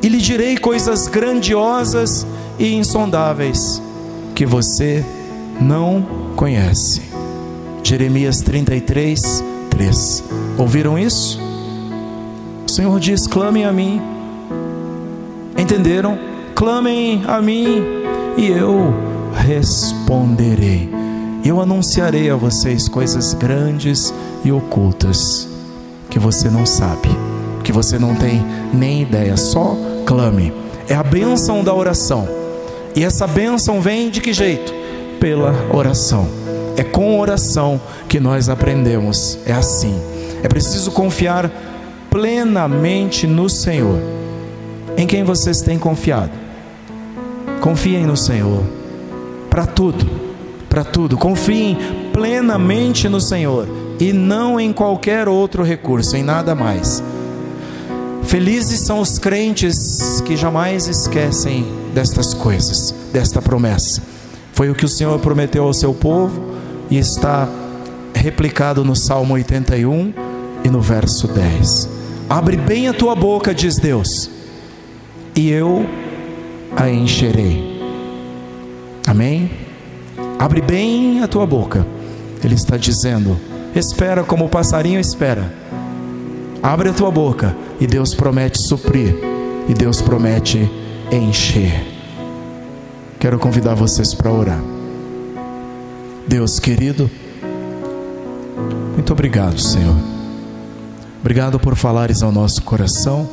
E 0.02 0.10
lhe 0.10 0.18
direi 0.18 0.58
coisas 0.58 1.08
grandiosas 1.08 2.26
e 2.58 2.74
insondáveis 2.74 3.82
que 4.34 4.46
você 4.46 5.06
não 5.60 6.06
conhece. 6.36 7.02
Jeremias 7.84 8.42
33, 8.42 9.44
3. 9.72 10.24
Ouviram 10.58 11.00
isso? 11.00 11.40
O 12.68 12.70
Senhor 12.70 13.00
diz: 13.00 13.26
clamem 13.26 13.66
a 13.66 13.72
mim. 13.72 14.02
Entenderam? 15.58 16.18
Clamem 16.54 17.24
a 17.28 17.42
mim 17.42 17.84
e 18.38 18.48
eu 18.48 18.94
responderei. 19.34 20.90
Eu 21.44 21.60
anunciarei 21.60 22.30
a 22.30 22.36
vocês 22.36 22.88
coisas 22.88 23.34
grandes 23.34 24.14
e 24.46 24.52
ocultas 24.52 25.48
que 26.10 26.20
você 26.20 26.50
não 26.50 26.66
sabe, 26.66 27.10
que 27.64 27.72
você 27.72 27.98
não 27.98 28.14
tem 28.14 28.46
nem 28.72 29.02
ideia. 29.02 29.36
Só 29.38 29.76
clame. 30.06 30.54
É 30.88 30.94
a 30.94 31.04
bênção 31.04 31.64
da 31.64 31.74
oração. 31.74 32.28
E 32.96 33.04
essa 33.04 33.26
bênção 33.26 33.82
vem 33.82 34.10
de 34.10 34.20
que 34.20 34.34
jeito? 34.34 34.74
Pela 35.20 35.54
oração. 35.74 36.41
É 36.82 36.84
com 36.84 37.20
oração 37.20 37.80
que 38.10 38.20
nós 38.20 38.50
aprendemos. 38.50 39.38
É 39.46 39.54
assim. 39.54 40.02
É 40.42 40.48
preciso 40.48 40.90
confiar 40.90 41.52
plenamente 42.10 43.28
no 43.28 43.48
Senhor. 43.48 44.00
Em 44.98 45.06
quem 45.06 45.24
vocês 45.24 45.62
têm 45.62 45.78
confiado? 45.78 46.32
Confiem 47.62 48.04
no 48.08 48.18
Senhor. 48.18 48.64
Para 49.48 49.68
tudo. 49.68 50.10
Para 50.68 50.84
tudo. 50.84 51.20
Confiem 51.20 51.78
plenamente 52.12 53.08
no 53.08 53.22
Senhor 53.22 53.68
e 54.00 54.12
não 54.12 54.60
em 54.60 54.74
qualquer 54.74 55.30
outro 55.30 55.62
recurso, 55.62 56.18
em 56.18 56.24
nada 56.24 56.56
mais. 56.56 57.04
Felizes 58.24 58.80
são 58.80 59.00
os 59.00 59.20
crentes 59.20 60.20
que 60.26 60.36
jamais 60.36 60.88
esquecem 60.88 61.64
destas 61.94 62.34
coisas, 62.34 62.92
desta 63.14 63.40
promessa. 63.40 64.02
Foi 64.54 64.72
o 64.72 64.74
que 64.74 64.86
o 64.86 64.90
Senhor 64.90 65.20
prometeu 65.20 65.64
ao 65.66 65.74
seu 65.76 65.94
povo 65.94 66.51
e 66.92 66.98
está 66.98 67.48
replicado 68.14 68.84
no 68.84 68.96
Salmo 68.96 69.34
81 69.34 70.14
e 70.64 70.70
no 70.70 70.82
verso 70.82 71.28
10. 71.28 71.90
Abre 72.30 72.58
bem 72.58 72.90
a 72.90 72.94
tua 72.94 73.16
boca, 73.16 73.56
diz 73.56 73.78
Deus, 73.78 74.30
e 75.36 75.50
eu 75.50 75.86
a 76.76 76.90
encherei. 76.90 77.80
Amém? 79.08 79.50
Abre 80.38 80.62
bem 80.62 81.24
a 81.24 81.28
tua 81.28 81.46
boca. 81.46 81.88
Ele 82.44 82.56
está 82.56 82.76
dizendo: 82.76 83.40
espera 83.74 84.24
como 84.24 84.46
o 84.46 84.50
passarinho 84.50 85.00
espera. 85.00 85.54
Abre 86.62 86.90
a 86.90 86.94
tua 86.94 87.10
boca 87.10 87.56
e 87.80 87.88
Deus 87.88 88.14
promete 88.14 88.62
suprir, 88.62 89.16
e 89.68 89.74
Deus 89.74 90.02
promete 90.02 90.70
encher. 91.12 91.88
Quero 93.20 93.40
convidar 93.40 93.76
vocês 93.76 94.14
para 94.14 94.32
orar. 94.32 94.81
Deus 96.28 96.60
querido, 96.60 97.10
muito 98.94 99.12
obrigado, 99.12 99.60
Senhor. 99.60 99.96
Obrigado 101.20 101.60
por 101.60 101.76
falares 101.76 102.22
ao 102.22 102.32
nosso 102.32 102.62
coração. 102.64 103.30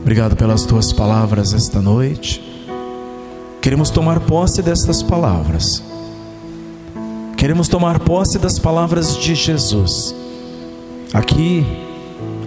Obrigado 0.00 0.36
pelas 0.36 0.64
tuas 0.64 0.92
palavras 0.92 1.52
esta 1.52 1.80
noite. 1.80 2.42
Queremos 3.60 3.90
tomar 3.90 4.20
posse 4.20 4.62
destas 4.62 5.02
palavras. 5.02 5.82
Queremos 7.36 7.68
tomar 7.68 7.98
posse 8.00 8.38
das 8.38 8.58
palavras 8.58 9.16
de 9.16 9.34
Jesus. 9.34 10.14
Aqui 11.12 11.66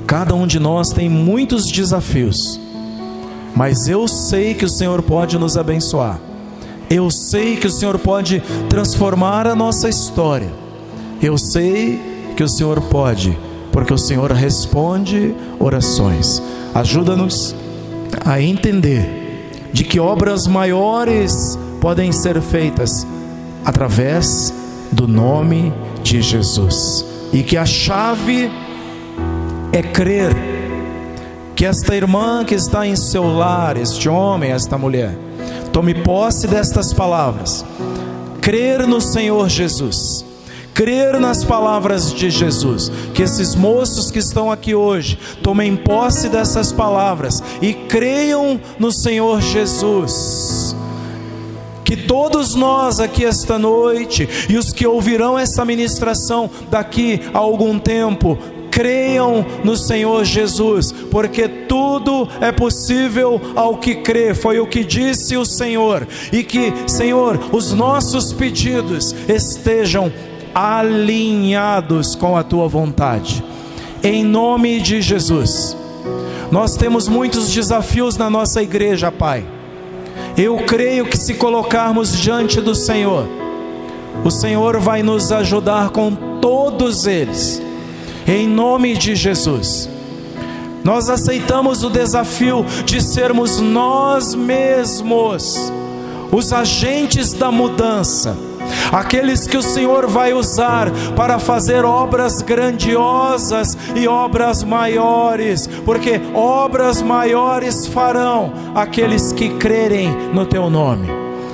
Cada 0.09 0.33
um 0.33 0.47
de 0.47 0.59
nós 0.59 0.89
tem 0.89 1.07
muitos 1.07 1.71
desafios, 1.71 2.59
mas 3.55 3.87
eu 3.87 4.07
sei 4.07 4.55
que 4.55 4.65
o 4.65 4.69
Senhor 4.69 5.03
pode 5.03 5.37
nos 5.37 5.55
abençoar. 5.55 6.19
Eu 6.89 7.11
sei 7.11 7.55
que 7.55 7.67
o 7.67 7.71
Senhor 7.71 7.99
pode 7.99 8.41
transformar 8.67 9.45
a 9.45 9.55
nossa 9.55 9.87
história. 9.87 10.51
Eu 11.21 11.37
sei 11.37 12.33
que 12.35 12.43
o 12.43 12.49
Senhor 12.49 12.81
pode, 12.81 13.37
porque 13.71 13.93
o 13.93 13.97
Senhor 13.97 14.31
responde 14.31 15.35
orações. 15.59 16.41
Ajuda-nos 16.73 17.53
a 18.25 18.41
entender 18.41 19.51
de 19.71 19.83
que 19.83 19.99
obras 19.99 20.47
maiores 20.47 21.59
podem 21.79 22.11
ser 22.11 22.41
feitas 22.41 23.05
através 23.63 24.53
do 24.91 25.07
nome 25.07 25.71
de 26.01 26.21
Jesus 26.21 27.05
e 27.31 27.43
que 27.43 27.55
a 27.55 27.65
chave 27.65 28.49
é 29.71 29.83
crer 29.83 30.35
que 31.55 31.65
esta 31.65 31.95
irmã 31.95 32.43
que 32.43 32.55
está 32.55 32.87
em 32.87 32.95
seu 32.95 33.27
lar, 33.27 33.77
este 33.77 34.09
homem, 34.09 34.51
esta 34.51 34.77
mulher, 34.77 35.28
tome 35.71 35.93
posse 35.93 36.47
destas 36.47 36.93
palavras, 36.93 37.65
crer 38.41 38.87
no 38.87 38.99
Senhor 38.99 39.47
Jesus, 39.49 40.25
crer 40.73 41.19
nas 41.19 41.43
palavras 41.43 42.13
de 42.13 42.29
Jesus, 42.29 42.91
que 43.13 43.21
esses 43.21 43.55
moços 43.55 44.11
que 44.11 44.19
estão 44.19 44.51
aqui 44.51 44.73
hoje 44.73 45.17
tomem 45.43 45.75
posse 45.75 46.29
dessas 46.29 46.71
palavras 46.71 47.43
e 47.61 47.73
creiam 47.73 48.59
no 48.77 48.91
Senhor 48.91 49.41
Jesus. 49.41 50.75
Que 51.83 51.97
todos 51.97 52.53
nós 52.53 52.99
aqui 52.99 53.25
esta 53.25 53.57
noite 53.57 54.29
e 54.47 54.57
os 54.57 54.71
que 54.71 54.85
ouvirão 54.85 55.39
essa 55.39 55.65
ministração 55.65 56.47
daqui 56.69 57.19
a 57.33 57.39
algum 57.39 57.79
tempo 57.79 58.37
creiam 58.79 59.45
no 59.61 59.75
Senhor 59.75 60.23
Jesus, 60.23 60.93
porque 61.11 61.49
tudo 61.49 62.29
é 62.39 62.49
possível 62.49 63.41
ao 63.53 63.75
que 63.75 63.95
crê, 63.95 64.33
foi 64.33 64.61
o 64.61 64.67
que 64.67 64.85
disse 64.85 65.35
o 65.35 65.43
Senhor, 65.43 66.07
e 66.31 66.43
que, 66.43 66.71
Senhor, 66.87 67.37
os 67.51 67.73
nossos 67.73 68.31
pedidos 68.31 69.13
estejam 69.27 70.09
alinhados 70.55 72.15
com 72.15 72.37
a 72.37 72.41
tua 72.41 72.69
vontade, 72.69 73.43
em 74.01 74.23
nome 74.23 74.79
de 74.79 75.01
Jesus. 75.01 75.75
Nós 76.49 76.77
temos 76.77 77.09
muitos 77.09 77.51
desafios 77.51 78.15
na 78.15 78.29
nossa 78.29 78.63
igreja, 78.63 79.11
Pai. 79.11 79.43
Eu 80.37 80.55
creio 80.59 81.05
que 81.05 81.17
se 81.17 81.33
colocarmos 81.33 82.17
diante 82.17 82.61
do 82.61 82.73
Senhor, 82.73 83.27
o 84.23 84.31
Senhor 84.31 84.79
vai 84.79 85.03
nos 85.03 85.33
ajudar 85.33 85.89
com 85.89 86.15
todos 86.39 87.05
eles 87.05 87.61
em 88.29 88.47
nome 88.47 88.95
de 88.95 89.15
Jesus. 89.15 89.89
Nós 90.83 91.09
aceitamos 91.09 91.83
o 91.83 91.89
desafio 91.89 92.63
de 92.85 93.01
sermos 93.01 93.59
nós 93.59 94.35
mesmos 94.35 95.71
os 96.31 96.53
agentes 96.53 97.33
da 97.33 97.51
mudança, 97.51 98.37
aqueles 98.91 99.47
que 99.47 99.57
o 99.57 99.63
Senhor 99.63 100.05
vai 100.07 100.31
usar 100.31 100.91
para 101.15 101.39
fazer 101.39 101.83
obras 101.83 102.43
grandiosas 102.43 103.75
e 103.95 104.07
obras 104.07 104.63
maiores, 104.63 105.67
porque 105.83 106.21
obras 106.35 107.01
maiores 107.01 107.87
farão 107.87 108.53
aqueles 108.75 109.31
que 109.31 109.49
crerem 109.55 110.15
no 110.31 110.45
teu 110.45 110.69
nome, 110.69 111.07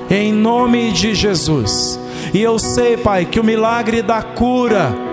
em 0.09 0.33
nome 0.33 0.91
de 0.91 1.15
Jesus. 1.15 1.97
E 2.33 2.41
eu 2.41 2.59
sei, 2.59 2.97
Pai, 2.97 3.25
que 3.25 3.39
o 3.39 3.43
milagre 3.45 4.01
da 4.01 4.21
cura 4.21 5.04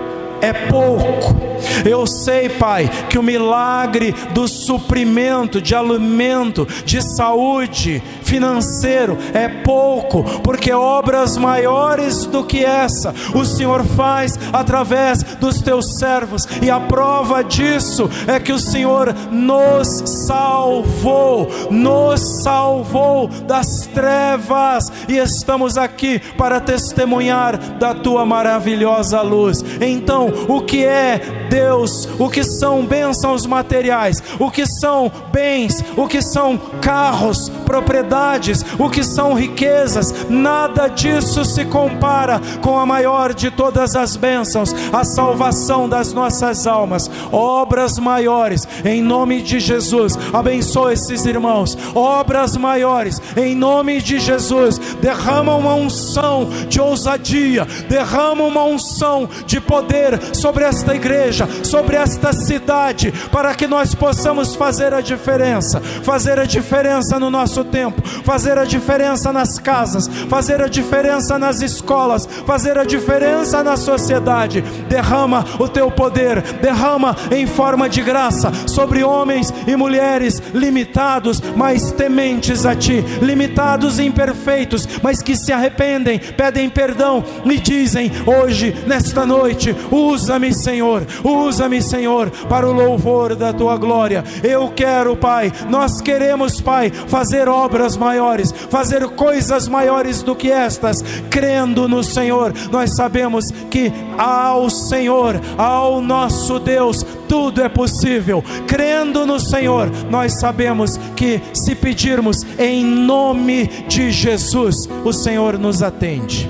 é 0.43 0.51
pouco. 0.51 1.41
Eu 1.85 2.05
sei, 2.05 2.49
Pai, 2.49 2.89
que 3.09 3.17
o 3.17 3.23
milagre 3.23 4.13
do 4.33 4.47
suprimento 4.47 5.61
de 5.61 5.73
alimento, 5.73 6.67
de 6.85 7.01
saúde, 7.15 8.03
financeiro 8.21 9.17
é 9.33 9.47
pouco, 9.47 10.23
porque 10.41 10.73
obras 10.73 11.37
maiores 11.37 12.25
do 12.25 12.43
que 12.43 12.65
essa 12.65 13.13
o 13.33 13.45
Senhor 13.45 13.85
faz 13.85 14.37
através 14.51 15.23
dos 15.23 15.61
teus 15.61 15.97
servos, 15.97 16.47
e 16.61 16.69
a 16.69 16.79
prova 16.79 17.43
disso 17.43 18.09
é 18.27 18.39
que 18.39 18.51
o 18.51 18.59
Senhor 18.59 19.13
nos 19.31 19.87
salvou, 20.27 21.49
nos 21.69 22.43
salvou 22.43 23.27
das 23.27 23.87
trevas, 23.93 24.91
e 25.07 25.17
estamos 25.17 25.77
aqui 25.77 26.19
para 26.37 26.59
testemunhar 26.59 27.57
da 27.77 27.93
tua 27.93 28.25
maravilhosa 28.25 29.21
luz. 29.21 29.63
Então, 29.79 30.32
o 30.47 30.61
que 30.61 30.83
é 30.85 31.47
Deus, 31.49 32.07
o 32.19 32.29
que 32.29 32.43
são 32.43 32.85
bênçãos 32.85 33.45
materiais, 33.45 34.21
o 34.39 34.49
que 34.49 34.65
são 34.65 35.11
bens, 35.31 35.83
o 35.95 36.07
que 36.07 36.21
são 36.21 36.57
carros, 36.81 37.49
propriedades, 37.65 38.65
o 38.79 38.89
que 38.89 39.03
são 39.03 39.33
riquezas, 39.33 40.27
nada 40.29 40.87
disso 40.87 41.45
se 41.45 41.65
compara 41.65 42.41
com 42.61 42.77
a 42.77 42.85
maior 42.85 43.33
de 43.33 43.51
todas 43.51 43.95
as 43.95 44.15
bênçãos, 44.15 44.73
a 44.91 45.03
salvação 45.03 45.87
das 45.87 46.13
nossas 46.13 46.65
almas. 46.65 47.09
Obras 47.31 47.97
maiores, 47.97 48.67
em 48.83 49.01
nome 49.01 49.41
de 49.41 49.59
Jesus, 49.59 50.17
abençoa 50.31 50.93
esses 50.93 51.25
irmãos. 51.25 51.77
Obras 51.93 52.57
maiores, 52.57 53.21
em 53.37 53.55
nome 53.55 54.01
de 54.01 54.19
Jesus, 54.19 54.79
derrama 55.01 55.55
uma 55.55 55.73
unção 55.73 56.49
de 56.67 56.79
ousadia, 56.79 57.65
derrama 57.87 58.43
uma 58.43 58.63
unção 58.63 59.29
de 59.45 59.59
poder 59.59 60.19
sobre 60.33 60.63
esta 60.63 60.95
igreja 60.95 61.47
sobre 61.63 61.95
esta 61.95 62.33
cidade, 62.33 63.11
para 63.31 63.53
que 63.55 63.67
nós 63.67 63.93
possamos 63.95 64.55
fazer 64.55 64.93
a 64.93 65.01
diferença, 65.01 65.81
fazer 65.81 66.39
a 66.39 66.45
diferença 66.45 67.19
no 67.19 67.29
nosso 67.29 67.63
tempo, 67.63 68.01
fazer 68.23 68.57
a 68.57 68.65
diferença 68.65 69.31
nas 69.31 69.57
casas, 69.59 70.07
fazer 70.29 70.61
a 70.61 70.67
diferença 70.67 71.37
nas 71.39 71.61
escolas, 71.61 72.27
fazer 72.45 72.77
a 72.77 72.83
diferença 72.83 73.63
na 73.63 73.77
sociedade. 73.77 74.61
Derrama 74.87 75.45
o 75.59 75.67
teu 75.67 75.89
poder, 75.89 76.41
derrama 76.61 77.15
em 77.31 77.47
forma 77.47 77.89
de 77.89 78.01
graça 78.01 78.51
sobre 78.67 79.03
homens 79.03 79.53
e 79.67 79.75
mulheres 79.75 80.41
limitados, 80.53 81.41
mas 81.55 81.91
tementes 81.91 82.65
a 82.65 82.75
ti, 82.75 83.03
limitados 83.21 83.99
e 83.99 84.03
imperfeitos, 84.03 84.87
mas 85.01 85.21
que 85.21 85.35
se 85.35 85.51
arrependem, 85.51 86.19
pedem 86.19 86.69
perdão 86.69 87.23
e 87.45 87.59
dizem: 87.59 88.11
hoje, 88.25 88.75
nesta 88.85 89.25
noite, 89.25 89.75
usa-me, 90.11 90.53
Senhor, 90.53 91.03
Usa-me, 91.23 91.81
Senhor, 91.81 92.29
para 92.49 92.67
o 92.67 92.73
louvor 92.73 93.35
da 93.35 93.53
tua 93.53 93.77
glória. 93.77 94.23
Eu 94.43 94.69
quero, 94.75 95.15
Pai, 95.15 95.51
nós 95.69 96.01
queremos, 96.01 96.59
Pai, 96.59 96.91
fazer 96.91 97.47
obras 97.47 97.95
maiores, 97.95 98.53
fazer 98.69 99.07
coisas 99.09 99.67
maiores 99.67 100.21
do 100.21 100.35
que 100.35 100.51
estas, 100.51 101.03
crendo 101.29 101.87
no 101.87 102.03
Senhor. 102.03 102.53
Nós 102.71 102.95
sabemos 102.95 103.51
que 103.69 103.91
ao 104.17 104.69
Senhor, 104.69 105.39
ao 105.57 106.01
nosso 106.01 106.59
Deus, 106.59 107.05
tudo 107.27 107.61
é 107.61 107.69
possível. 107.69 108.43
Crendo 108.67 109.25
no 109.25 109.39
Senhor, 109.39 109.89
nós 110.09 110.39
sabemos 110.39 110.97
que 111.15 111.41
se 111.53 111.75
pedirmos 111.75 112.45
em 112.57 112.83
nome 112.83 113.67
de 113.87 114.11
Jesus, 114.11 114.75
o 115.03 115.13
Senhor 115.13 115.57
nos 115.57 115.81
atende. 115.81 116.49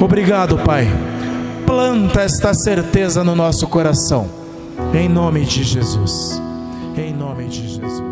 Obrigado, 0.00 0.58
Pai 0.58 0.88
planta 1.66 2.22
esta 2.22 2.52
certeza 2.54 3.24
no 3.24 3.34
nosso 3.34 3.66
coração. 3.66 4.28
Em 4.94 5.08
nome 5.08 5.44
de 5.44 5.62
Jesus. 5.62 6.40
Em 6.96 7.12
nome 7.14 7.48
de 7.48 7.68
Jesus. 7.68 8.11